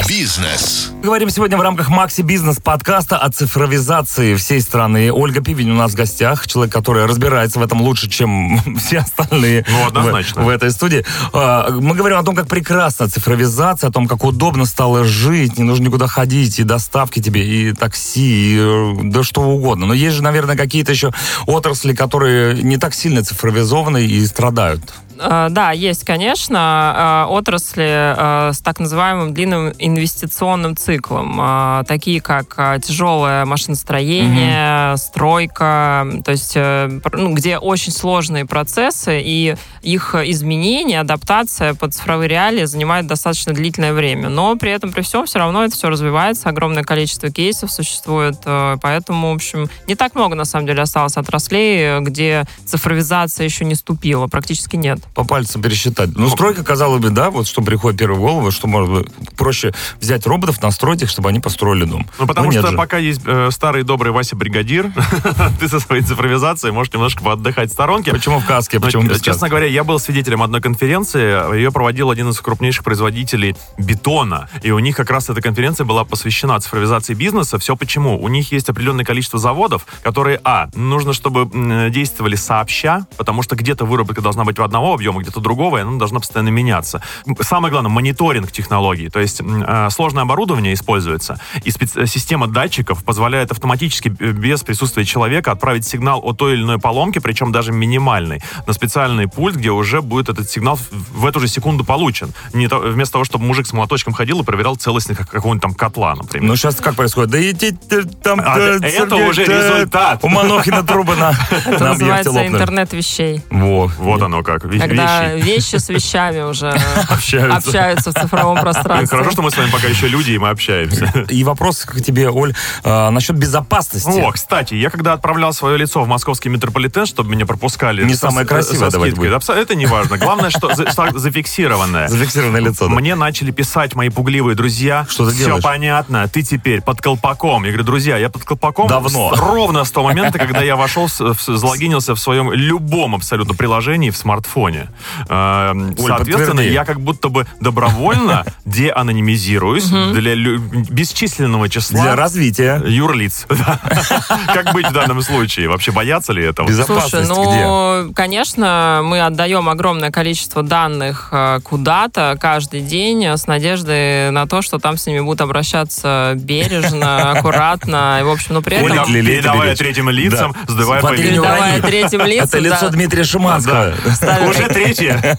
Бизнес. 0.08 0.90
Говорим 1.02 1.30
сегодня 1.30 1.56
в 1.58 1.60
рамках 1.60 1.88
Макси 1.90 2.22
Бизнес 2.22 2.56
подкаста 2.56 3.18
о 3.18 3.30
цифровизации 3.30 4.34
всей 4.36 4.60
страны. 4.60 5.12
Ольга 5.12 5.40
Пивень 5.42 5.70
у 5.70 5.74
нас 5.74 5.92
в 5.92 5.94
гостях, 5.94 6.46
человек, 6.46 6.72
который 6.72 7.04
разбирается 7.06 7.58
в 7.58 7.62
этом 7.62 7.82
лучше, 7.82 8.08
чем 8.08 8.58
все 8.78 8.98
остальные 8.98 9.64
Ну, 9.68 9.84
в- 9.84 9.88
однозначно. 9.88 10.42
в, 10.42 10.48
этой 10.48 10.70
студии. 10.70 11.04
А, 11.32 11.70
Мы 11.70 11.94
говорим 11.94 12.18
о 12.18 12.22
том, 12.22 12.34
как 12.34 12.48
прекрасна 12.48 13.08
цифровизация, 13.08 13.88
о 13.88 13.92
том, 13.92 14.08
как 14.08 14.24
удобно 14.24 14.64
стало 14.64 15.04
жить, 15.04 15.58
не 15.58 15.64
нужно 15.64 15.84
никуда 15.84 16.06
ходить, 16.06 16.58
и 16.58 16.64
доставки 16.64 17.20
тебе, 17.20 17.46
и 17.46 17.72
такси, 17.72 18.54
и 18.54 18.58
э, 18.58 18.92
да 19.04 19.22
что 19.22 19.42
угодно. 19.42 19.86
Но 19.86 19.94
есть 19.94 20.16
же, 20.16 20.22
наверное, 20.22 20.56
какие-то 20.56 20.92
еще 20.92 21.12
отрасли, 21.46 21.94
которые 21.94 22.62
не 22.62 22.78
так 22.78 22.94
сильно 22.94 23.22
цифровизованы 23.22 24.04
и 24.06 24.26
страдают. 24.26 24.82
Э, 25.20 25.48
Да, 25.50 25.72
есть, 25.72 26.04
конечно, 26.04 27.26
э, 27.28 27.32
отрасли 27.32 28.48
э, 28.48 28.52
с 28.52 28.60
так 28.60 28.78
называемым 28.80 29.34
длинным 29.34 29.72
инвестиционным 29.78 30.76
циклом, 30.76 31.84
такие 31.86 32.20
как 32.20 32.80
тяжелое 32.82 33.44
машиностроение, 33.44 34.96
стройка, 34.96 36.06
то 36.24 36.30
есть 36.30 36.52
э, 36.54 37.00
ну, 37.12 37.34
где 37.34 37.58
очень 37.58 37.92
сложные 37.92 38.46
процессы, 38.46 39.20
и 39.22 39.56
их 39.82 40.14
изменение, 40.14 41.00
адаптация 41.00 41.74
под 41.74 41.94
цифровые 41.94 42.28
реалии 42.28 42.64
занимает 42.64 43.06
достаточно 43.06 43.52
длительное 43.52 43.92
время. 43.92 44.28
Но 44.28 44.56
при 44.56 44.70
этом, 44.70 44.92
при 44.92 45.02
всем, 45.02 45.26
все 45.26 45.38
равно 45.38 45.64
это 45.64 45.74
все 45.74 45.88
развивается, 45.88 46.48
огромное 46.48 46.84
количество 46.84 47.30
кейсов 47.30 47.70
существует, 47.70 48.36
э, 48.44 48.76
поэтому, 48.80 49.32
в 49.32 49.34
общем, 49.34 49.68
не 49.86 49.94
так 49.94 50.14
много, 50.14 50.34
на 50.34 50.44
самом 50.44 50.66
деле, 50.66 50.82
осталось 50.82 51.16
отраслей, 51.16 51.78
э, 51.80 52.00
где 52.00 52.44
цифровизация 52.64 53.44
еще 53.44 53.64
не 53.64 53.74
ступила, 53.74 54.26
практически 54.26 54.76
нет. 54.76 55.00
По 55.14 55.24
пальцам 55.24 55.62
пересчитать. 55.62 56.10
Ну, 56.14 56.28
стройка, 56.28 56.64
казалось 56.64 57.00
бы, 57.00 57.10
да, 57.10 57.30
вот 57.30 57.46
что 57.46 57.62
приходит 57.62 57.98
первой 57.98 58.16
в 58.18 58.20
голову, 58.20 58.50
что 58.50 58.66
может 58.66 58.90
быть 58.90 59.08
проще 59.36 59.72
взять 60.00 60.26
роботов, 60.26 60.60
настроить 60.62 61.02
их, 61.02 61.10
чтобы 61.10 61.28
они 61.28 61.40
построили 61.40 61.84
дом. 61.84 62.06
Ну, 62.18 62.26
потому 62.26 62.50
нет 62.50 62.60
что 62.62 62.70
же. 62.72 62.76
пока 62.76 62.98
есть 62.98 63.20
э, 63.24 63.50
старый 63.50 63.82
добрый 63.82 64.12
Вася 64.12 64.36
Бригадир, 64.36 64.92
ты 65.60 65.68
со 65.68 65.80
своей 65.80 66.02
цифровизацией 66.02 66.72
можешь 66.72 66.92
немножко 66.92 67.22
поотдыхать 67.22 67.70
в 67.70 67.72
сторонке. 67.72 68.12
Почему 68.12 68.38
в 68.38 68.46
каске, 68.46 68.78
Но, 68.78 68.86
почему 68.86 69.02
без 69.04 69.16
честно 69.16 69.32
каски? 69.32 69.50
говоря, 69.50 69.66
я 69.66 69.84
был 69.84 69.98
свидетелем 69.98 70.42
одной 70.42 70.60
конференции. 70.60 71.56
Ее 71.56 71.72
проводил 71.72 72.10
один 72.10 72.28
из 72.30 72.40
крупнейших 72.40 72.84
производителей 72.84 73.56
бетона. 73.76 74.48
И 74.62 74.70
у 74.70 74.78
них 74.78 74.96
как 74.96 75.10
раз 75.10 75.28
эта 75.28 75.40
конференция 75.40 75.84
была 75.84 76.04
посвящена 76.04 76.58
цифровизации 76.60 77.14
бизнеса. 77.14 77.58
Все 77.58 77.76
почему? 77.76 78.20
У 78.20 78.28
них 78.28 78.52
есть 78.52 78.68
определенное 78.68 79.04
количество 79.04 79.38
заводов, 79.38 79.86
которые, 80.02 80.40
а, 80.44 80.68
нужно, 80.74 81.12
чтобы 81.12 81.48
действовали 81.90 82.36
сообща, 82.36 83.06
потому 83.16 83.42
что 83.42 83.56
где-то 83.56 83.84
выработка 83.84 84.20
должна 84.20 84.44
быть 84.44 84.58
в 84.58 84.62
одного 84.62 84.96
объема, 84.98 85.22
где-то 85.22 85.40
другого, 85.40 85.78
и 85.78 85.80
она 85.82 85.98
должна 85.98 86.18
постоянно 86.18 86.48
меняться. 86.50 87.00
Самое 87.40 87.70
главное, 87.70 87.90
мониторинг 87.90 88.50
технологий. 88.52 89.08
То 89.08 89.20
есть 89.20 89.40
э, 89.40 89.88
сложное 89.90 90.24
оборудование 90.24 90.74
используется, 90.74 91.38
и 91.64 91.70
специ- 91.70 92.06
система 92.06 92.46
датчиков 92.48 93.04
позволяет 93.04 93.52
автоматически, 93.52 94.08
э, 94.20 94.32
без 94.32 94.62
присутствия 94.62 95.04
человека, 95.04 95.52
отправить 95.52 95.86
сигнал 95.86 96.20
о 96.22 96.32
той 96.32 96.54
или 96.54 96.62
иной 96.62 96.78
поломке, 96.78 97.20
причем 97.20 97.52
даже 97.52 97.72
минимальной, 97.72 98.40
на 98.66 98.72
специальный 98.72 99.28
пульт, 99.28 99.56
где 99.56 99.70
уже 99.70 100.02
будет 100.02 100.28
этот 100.28 100.50
сигнал 100.50 100.78
в- 100.90 101.26
эту 101.26 101.40
же 101.40 101.48
секунду 101.48 101.84
получен. 101.84 102.32
Не 102.52 102.68
то- 102.68 102.78
вместо 102.80 103.12
того, 103.12 103.24
чтобы 103.24 103.44
мужик 103.44 103.66
с 103.66 103.72
молоточком 103.72 104.12
ходил 104.14 104.40
и 104.40 104.44
проверял 104.44 104.76
целостность 104.76 105.18
как- 105.20 105.30
какого-нибудь 105.30 105.62
там 105.62 105.74
котла, 105.74 106.14
например. 106.16 106.48
Ну, 106.48 106.56
сейчас 106.56 106.76
как 106.76 106.94
происходит? 106.96 107.30
Да 107.30 107.40
идите 107.40 107.78
э, 107.90 108.02
там... 108.22 108.40
А, 108.44 108.58
э, 108.58 108.76
это 108.78 108.90
Сергей, 108.90 109.28
уже 109.30 109.42
э, 109.44 109.46
результат. 109.76 110.24
У 110.24 110.28
Манохина 110.28 110.82
трубы 110.82 111.14
на, 111.16 111.32
Это 111.66 111.84
называется 111.84 112.30
интернет 112.46 112.92
вещей. 112.92 113.42
Во. 113.50 113.86
вот 113.98 114.22
оно 114.22 114.42
как. 114.42 114.64
Когда 114.88 115.34
вещи. 115.34 115.46
вещи 115.46 115.76
с 115.76 115.88
вещами 115.88 116.40
уже 116.42 116.68
Общаются. 117.08 117.56
общаются 117.56 118.10
в 118.12 118.14
цифровом 118.14 118.58
пространстве. 118.60 119.06
Хорошо, 119.08 119.30
что 119.32 119.42
мы 119.42 119.50
с 119.50 119.56
вами 119.56 119.70
пока 119.70 119.86
еще 119.88 120.08
люди, 120.08 120.32
и 120.32 120.38
мы 120.38 120.48
общаемся. 120.50 121.06
И 121.28 121.44
вопрос 121.44 121.84
к 121.84 122.00
тебе, 122.02 122.30
Оль, 122.30 122.54
а, 122.84 123.10
насчет 123.10 123.36
безопасности. 123.36 124.20
О, 124.20 124.30
кстати, 124.32 124.74
я 124.74 124.90
когда 124.90 125.12
отправлял 125.12 125.52
свое 125.52 125.76
лицо 125.78 126.02
в 126.02 126.08
московский 126.08 126.48
метрополитен, 126.48 127.06
чтобы 127.06 127.30
меня 127.30 127.46
пропускали... 127.46 128.04
Не 128.04 128.14
самое 128.14 128.46
со 128.46 128.54
красивое 128.54 128.90
давать 128.90 129.14
будет. 129.14 129.48
Это 129.48 129.74
не 129.74 129.86
важно. 129.86 130.18
Главное, 130.18 130.50
что 130.50 130.74
за- 130.74 130.90
что 130.90 131.18
зафиксированное. 131.18 132.08
Зафиксированное 132.08 132.60
лицо. 132.60 132.88
Мне 132.88 133.14
начали 133.14 133.50
писать 133.50 133.94
мои 133.94 134.08
пугливые 134.08 134.54
друзья. 134.56 135.06
Что 135.08 135.26
ты 135.28 135.34
Все 135.34 135.44
делаешь? 135.46 135.64
понятно, 135.64 136.28
ты 136.28 136.42
теперь 136.42 136.80
под 136.82 137.00
колпаком. 137.00 137.64
Я 137.64 137.70
говорю, 137.70 137.84
друзья, 137.84 138.16
я 138.16 138.28
под 138.30 138.44
колпаком 138.44 138.88
Давно. 138.88 139.32
ровно 139.36 139.84
с 139.84 139.90
того 139.90 140.08
момента, 140.08 140.38
когда 140.38 140.60
я 140.62 140.76
вошел, 140.76 141.08
залогинился 141.08 142.14
в 142.14 142.18
своем 142.20 142.52
любом 142.52 143.14
абсолютно 143.14 143.54
приложении 143.54 144.10
в 144.10 144.16
смартфоне. 144.16 144.67
Э, 144.76 145.72
Соответственно, 145.96 146.46
подтверди. 146.46 146.72
я 146.72 146.84
как 146.84 147.00
будто 147.00 147.28
бы 147.28 147.46
добровольно 147.60 148.44
деанонимизируюсь 148.64 149.86
для 149.88 150.34
лю- 150.34 150.58
бесчисленного 150.90 151.68
числа 151.68 152.02
Для 152.02 152.16
развития. 152.16 152.82
юрлиц. 152.86 153.46
Как 154.52 154.72
быть 154.72 154.86
в 154.88 154.92
данном 154.92 155.22
случае? 155.22 155.68
Вообще 155.68 155.92
бояться 155.92 156.32
ли 156.32 156.44
этого? 156.44 156.66
Безопасность 156.68 157.26
Слушай, 157.26 157.52
где? 157.56 157.64
ну, 157.64 158.12
конечно, 158.14 159.00
мы 159.04 159.20
отдаем 159.20 159.68
огромное 159.68 160.10
количество 160.10 160.62
данных 160.62 161.28
э, 161.32 161.60
куда-то 161.62 162.36
каждый 162.40 162.80
день 162.80 163.24
э, 163.24 163.36
с 163.36 163.46
надеждой 163.46 164.30
на 164.30 164.46
то, 164.46 164.62
что 164.62 164.78
там 164.78 164.96
с 164.96 165.06
ними 165.06 165.20
будут 165.20 165.40
обращаться 165.40 166.32
бережно, 166.36 167.32
аккуратно. 167.38 168.18
И, 168.20 168.24
в 168.24 168.30
общем, 168.30 168.54
ну, 168.54 168.62
при 168.62 168.76
этом... 168.76 169.06
Передавая 169.12 169.74
третьим 169.76 170.08
лицам, 170.10 170.54
Да. 170.66 170.72
сдавая. 170.72 171.02
Передавая 171.16 171.80
третьим 171.80 172.22
лицам, 172.22 172.46
Это 172.48 172.58
лицо. 172.58 172.88
Дмитрия 172.90 173.24
Шиманского. 173.24 173.94
ставят 174.14 174.56
Уже 174.58 174.68
третье. 174.68 175.38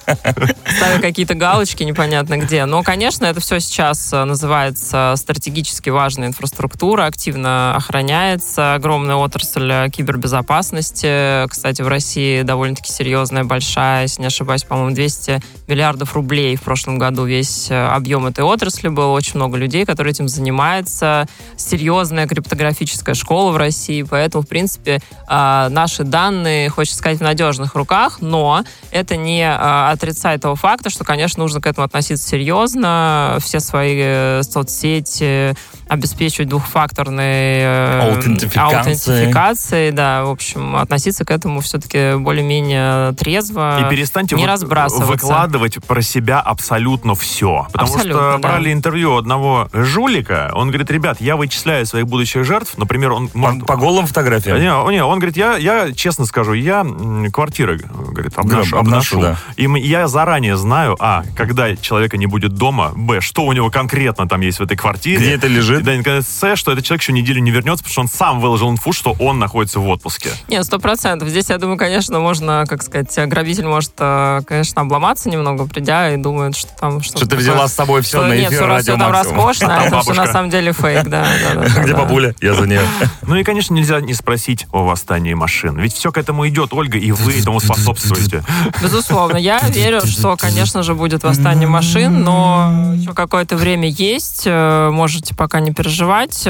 ставя 0.76 1.02
какие-то 1.02 1.36
галочки 1.36 1.84
непонятно 1.84 2.38
где. 2.38 2.66
Но, 2.66 2.84
конечно, 2.84 3.26
это 3.26 3.40
все 3.40 3.60
сейчас 3.60 4.14
э, 4.14 4.24
называется 4.24 5.14
стратегически 5.18 5.90
важная 5.90 6.28
инфраструктура, 6.28 7.06
активно 7.06 7.76
охраняется. 7.76 8.76
Огромная 8.76 9.16
отрасль 9.16 9.70
э, 9.72 9.90
кибербезопасности. 9.90 11.48
Кстати, 11.48 11.82
в 11.82 11.88
России 11.88 12.42
довольно-таки 12.44 12.92
серьезная, 12.92 13.44
большая, 13.44 14.04
если 14.04 14.22
не 14.22 14.28
ошибаюсь, 14.28 14.64
по-моему, 14.64 14.96
200 14.96 15.42
миллиардов 15.68 16.14
рублей 16.14 16.56
в 16.56 16.62
прошлом 16.62 16.98
году 16.98 17.26
весь 17.26 17.70
э, 17.70 17.88
объем 17.88 18.26
этой 18.26 18.44
отрасли 18.44 18.88
был. 18.88 19.12
Очень 19.14 19.36
много 19.36 19.58
людей, 19.58 19.86
которые 19.86 20.12
этим 20.12 20.28
занимаются. 20.28 21.28
Серьезная 21.58 22.28
криптографическая 22.28 23.16
школа 23.16 23.52
в 23.52 23.58
России. 23.58 24.04
Поэтому, 24.04 24.44
в 24.44 24.48
принципе, 24.48 25.00
наши 25.28 26.04
данные, 26.04 26.70
хочется 26.70 26.98
сказать, 26.98 27.20
в 27.20 27.24
надежных 27.24 27.76
руках, 27.76 28.18
но 28.22 28.64
это 28.92 29.09
не 29.16 29.44
а, 29.48 29.92
отрицает 29.92 30.42
того 30.42 30.56
факта, 30.56 30.90
что, 30.90 31.04
конечно, 31.04 31.42
нужно 31.44 31.62
к 31.62 31.66
этому 31.68 31.86
относиться 31.86 32.28
серьезно. 32.28 33.38
Все 33.40 33.60
свои 33.60 33.98
э, 34.00 34.42
соцсети 34.44 35.56
обеспечивать 35.88 36.50
двухфакторной 36.50 37.60
э, 37.62 38.12
Аутентификацией. 38.14 38.78
аутентификацией, 38.80 39.92
да, 39.92 40.24
в 40.24 40.30
общем, 40.30 40.76
относиться 40.76 41.26
к 41.26 41.32
этому 41.32 41.62
все-таки 41.62 42.16
более-менее 42.18 43.14
трезво. 43.14 43.80
И 43.86 43.90
перестаньте 43.90 44.36
не 44.36 44.44
вы- 44.44 44.48
разбрасываться. 44.48 45.12
выкладывать 45.12 45.84
про 45.86 46.02
себя 46.02 46.40
абсолютно 46.40 47.16
все. 47.16 47.68
Потому 47.72 47.94
Абсолютно, 47.96 48.20
что 48.22 48.32
да. 48.34 48.38
брали 48.38 48.72
интервью 48.72 49.16
одного 49.18 49.68
жулика, 49.74 50.52
он 50.54 50.68
говорит, 50.70 50.92
ребят, 50.92 51.22
я 51.22 51.36
вычисляю 51.36 51.86
своих 51.86 52.08
будущих 52.08 52.44
жертв, 52.46 52.78
например, 52.78 53.12
он... 53.14 53.28
По, 53.30 53.38
может- 53.38 53.66
по 53.66 53.76
голым 53.76 54.06
фотографиям. 54.06 54.58
Не, 54.58 54.92
не, 54.92 55.04
он 55.04 55.18
говорит, 55.20 55.38
я, 55.38 55.58
я 55.58 55.92
честно 55.94 56.26
скажу, 56.26 56.54
я 56.54 56.86
квартиры, 57.34 57.80
говорит, 57.80 58.34
обношу. 58.38 58.72
Да, 58.72 58.80
обношу, 58.80 58.99
обношу. 59.00 59.22
да. 59.22 59.38
И 59.56 59.68
я 59.88 60.08
заранее 60.08 60.58
знаю, 60.58 60.96
а, 61.00 61.24
когда 61.36 61.76
человека 61.76 62.18
не 62.18 62.26
будет 62.26 62.54
дома, 62.54 62.92
б, 62.96 63.22
что 63.22 63.46
у 63.46 63.54
него 63.54 63.70
конкретно 63.70 64.28
там 64.28 64.42
есть 64.42 64.60
в 64.60 64.64
этой 64.64 64.78
квартире. 64.78 65.18
Где 65.18 65.34
это 65.34 65.48
лежит? 65.48 65.82
И, 65.82 65.84
да, 65.84 65.94
наконец, 65.94 66.28
с, 66.28 66.56
что 66.56 66.72
этот 66.72 66.86
человек 66.86 67.02
еще 67.02 67.14
неделю 67.14 67.42
не 67.42 67.52
вернется, 67.52 67.84
потому 67.84 67.92
что 67.92 68.02
он 68.02 68.08
сам 68.08 68.40
выложил 68.40 68.70
инфу, 68.72 68.94
что 68.94 69.16
он 69.20 69.40
находится 69.40 69.80
в 69.80 69.88
отпуске. 69.88 70.30
Нет, 70.48 70.66
сто 70.66 70.80
процентов. 70.80 71.30
Здесь, 71.30 71.50
я 71.50 71.58
думаю, 71.58 71.78
конечно, 71.78 72.20
можно, 72.20 72.66
как 72.68 72.84
сказать, 72.84 73.30
грабитель 73.30 73.66
может, 73.66 73.94
э, 74.00 74.42
конечно, 74.48 74.82
обломаться 74.82 75.30
немного, 75.30 75.66
придя 75.66 76.14
и 76.14 76.18
думает, 76.18 76.56
что 76.56 76.72
там 76.80 77.02
что 77.02 77.18
Что 77.18 77.28
ты 77.28 77.36
взяла 77.36 77.68
с 77.68 77.74
собой 77.74 78.02
все 78.02 78.20
что 78.20 78.28
на 78.28 78.34
нет, 78.34 78.48
эфир 78.48 78.60
все, 78.60 78.68
радио 78.68 78.96
все 78.96 79.04
там 79.04 79.12
роскошно, 79.12 79.78
а 79.78 79.84
это 79.86 80.02
все 80.02 80.14
на 80.14 80.28
самом 80.28 80.50
деле 80.50 80.74
фейк, 80.74 81.08
да. 81.08 81.24
да, 81.24 81.54
да, 81.54 81.62
да, 81.62 81.82
Где 81.84 81.94
да. 81.94 81.98
бабуля? 82.00 82.36
Я 82.42 82.54
за 82.54 82.68
нее. 82.68 82.82
Ну 83.22 83.36
и, 83.36 83.44
конечно, 83.44 83.76
нельзя 83.76 84.02
не 84.02 84.16
спросить 84.16 84.66
о 84.72 84.84
восстании 84.84 85.36
машин. 85.36 85.78
Ведь 85.78 85.94
все 85.94 86.12
к 86.12 86.18
этому 86.18 86.48
идет, 86.48 86.74
Ольга, 86.74 86.98
и 86.98 87.12
вы 87.12 87.40
этому 87.40 87.60
способствуете. 87.60 88.44
Безусловно, 88.90 89.38
я 89.38 89.60
верю, 89.70 90.02
что, 90.08 90.36
конечно 90.36 90.82
же, 90.82 90.96
будет 90.96 91.24
восстание 91.24 91.68
машин, 91.68 92.24
но 92.24 92.94
еще 92.96 93.14
какое-то 93.14 93.56
время 93.56 93.88
есть, 93.88 94.48
можете 94.48 95.36
пока 95.36 95.60
не 95.60 95.72
переживать. 95.72 96.48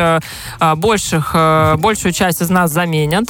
Больших, 0.78 1.36
большую 1.78 2.14
часть 2.14 2.42
из 2.42 2.50
нас 2.50 2.72
заменят. 2.72 3.26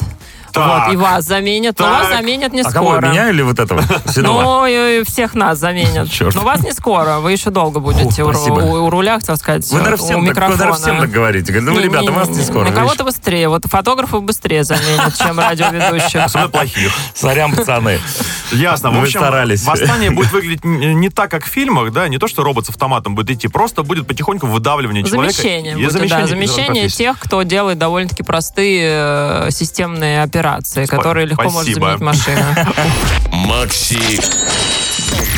Так. 0.51 0.87
Вот, 0.87 0.93
и 0.93 0.97
вас 0.97 1.25
заменят, 1.25 1.77
но 1.79 1.85
вас 1.85 2.07
Так. 2.07 2.17
заменят 2.17 2.53
не 2.53 2.61
А 2.61 2.71
кого, 2.71 2.91
скоро. 2.91 3.07
меня 3.07 3.29
или 3.29 3.41
вот 3.41 3.59
этого? 3.59 3.81
Ну, 4.17 4.65
и 4.65 5.03
всех 5.05 5.33
нас 5.35 5.57
заменят. 5.59 6.11
Черт. 6.11 6.35
Но 6.35 6.41
вас 6.41 6.61
не 6.63 6.71
скоро, 6.73 7.19
вы 7.19 7.31
еще 7.31 7.49
долго 7.49 7.79
будете 7.79 8.23
Фу, 8.23 8.29
у, 8.29 8.57
у- 8.59 8.85
у 8.85 8.89
руля, 8.89 9.19
хотел 9.19 9.37
сказать, 9.37 9.69
Вы, 9.71 9.79
наверное, 9.81 10.03
у 10.05 10.07
так, 10.07 10.17
вы, 10.17 10.21
микрофона. 10.23 10.57
наверное, 10.57 10.77
всем 10.79 10.99
так 10.99 11.11
говорите. 11.11 11.51
Говорите, 11.53 11.71
ну, 11.73 11.79
Не- 11.79 11.85
ребята, 11.85 12.05
не- 12.05 12.09
вас 12.11 12.29
не 12.29 12.43
скоро. 12.43 12.69
На 12.69 12.71
кого-то 12.75 13.03
быстрее. 13.03 13.49
Вот 13.49 13.65
фотографов 13.65 14.23
быстрее 14.23 14.63
заменят, 14.63 15.15
чем 15.17 15.39
радиоведущих. 15.39 16.23
Особенно 16.23 16.49
плохих. 16.49 16.91
Сорян, 17.13 17.55
пацаны. 17.55 17.99
Ясно. 18.51 18.89
Общем, 18.89 19.19
старались. 19.19 19.63
восстание 19.63 20.11
будет 20.11 20.31
выглядеть 20.31 20.63
не 20.65 21.09
так, 21.09 21.29
как 21.31 21.45
в 21.45 21.47
фильмах, 21.47 21.91
да, 21.91 22.07
не 22.07 22.17
то, 22.17 22.27
что 22.27 22.43
робот 22.43 22.65
с 22.65 22.69
автоматом 22.69 23.15
будет 23.15 23.29
идти, 23.31 23.47
просто 23.47 23.83
будет 23.83 24.07
потихоньку 24.07 24.47
выдавливание 24.47 25.03
человека. 25.03 25.33
Замещение 25.33 25.75
будет, 25.75 25.91
замещение, 25.91 26.21
да, 26.21 26.27
замещение 26.27 26.87
тех, 26.89 27.19
кто 27.19 27.43
делает 27.43 27.77
довольно-таки 27.77 28.23
простые 28.23 28.89
э, 29.47 29.51
системные 29.51 30.21
операции, 30.23 30.38
которые 30.87 31.25
легко 31.25 31.43
может 31.43 31.73
спасибо. 31.73 31.97
заменить 31.97 32.01
машина. 32.01 32.73
Макси 33.31 34.19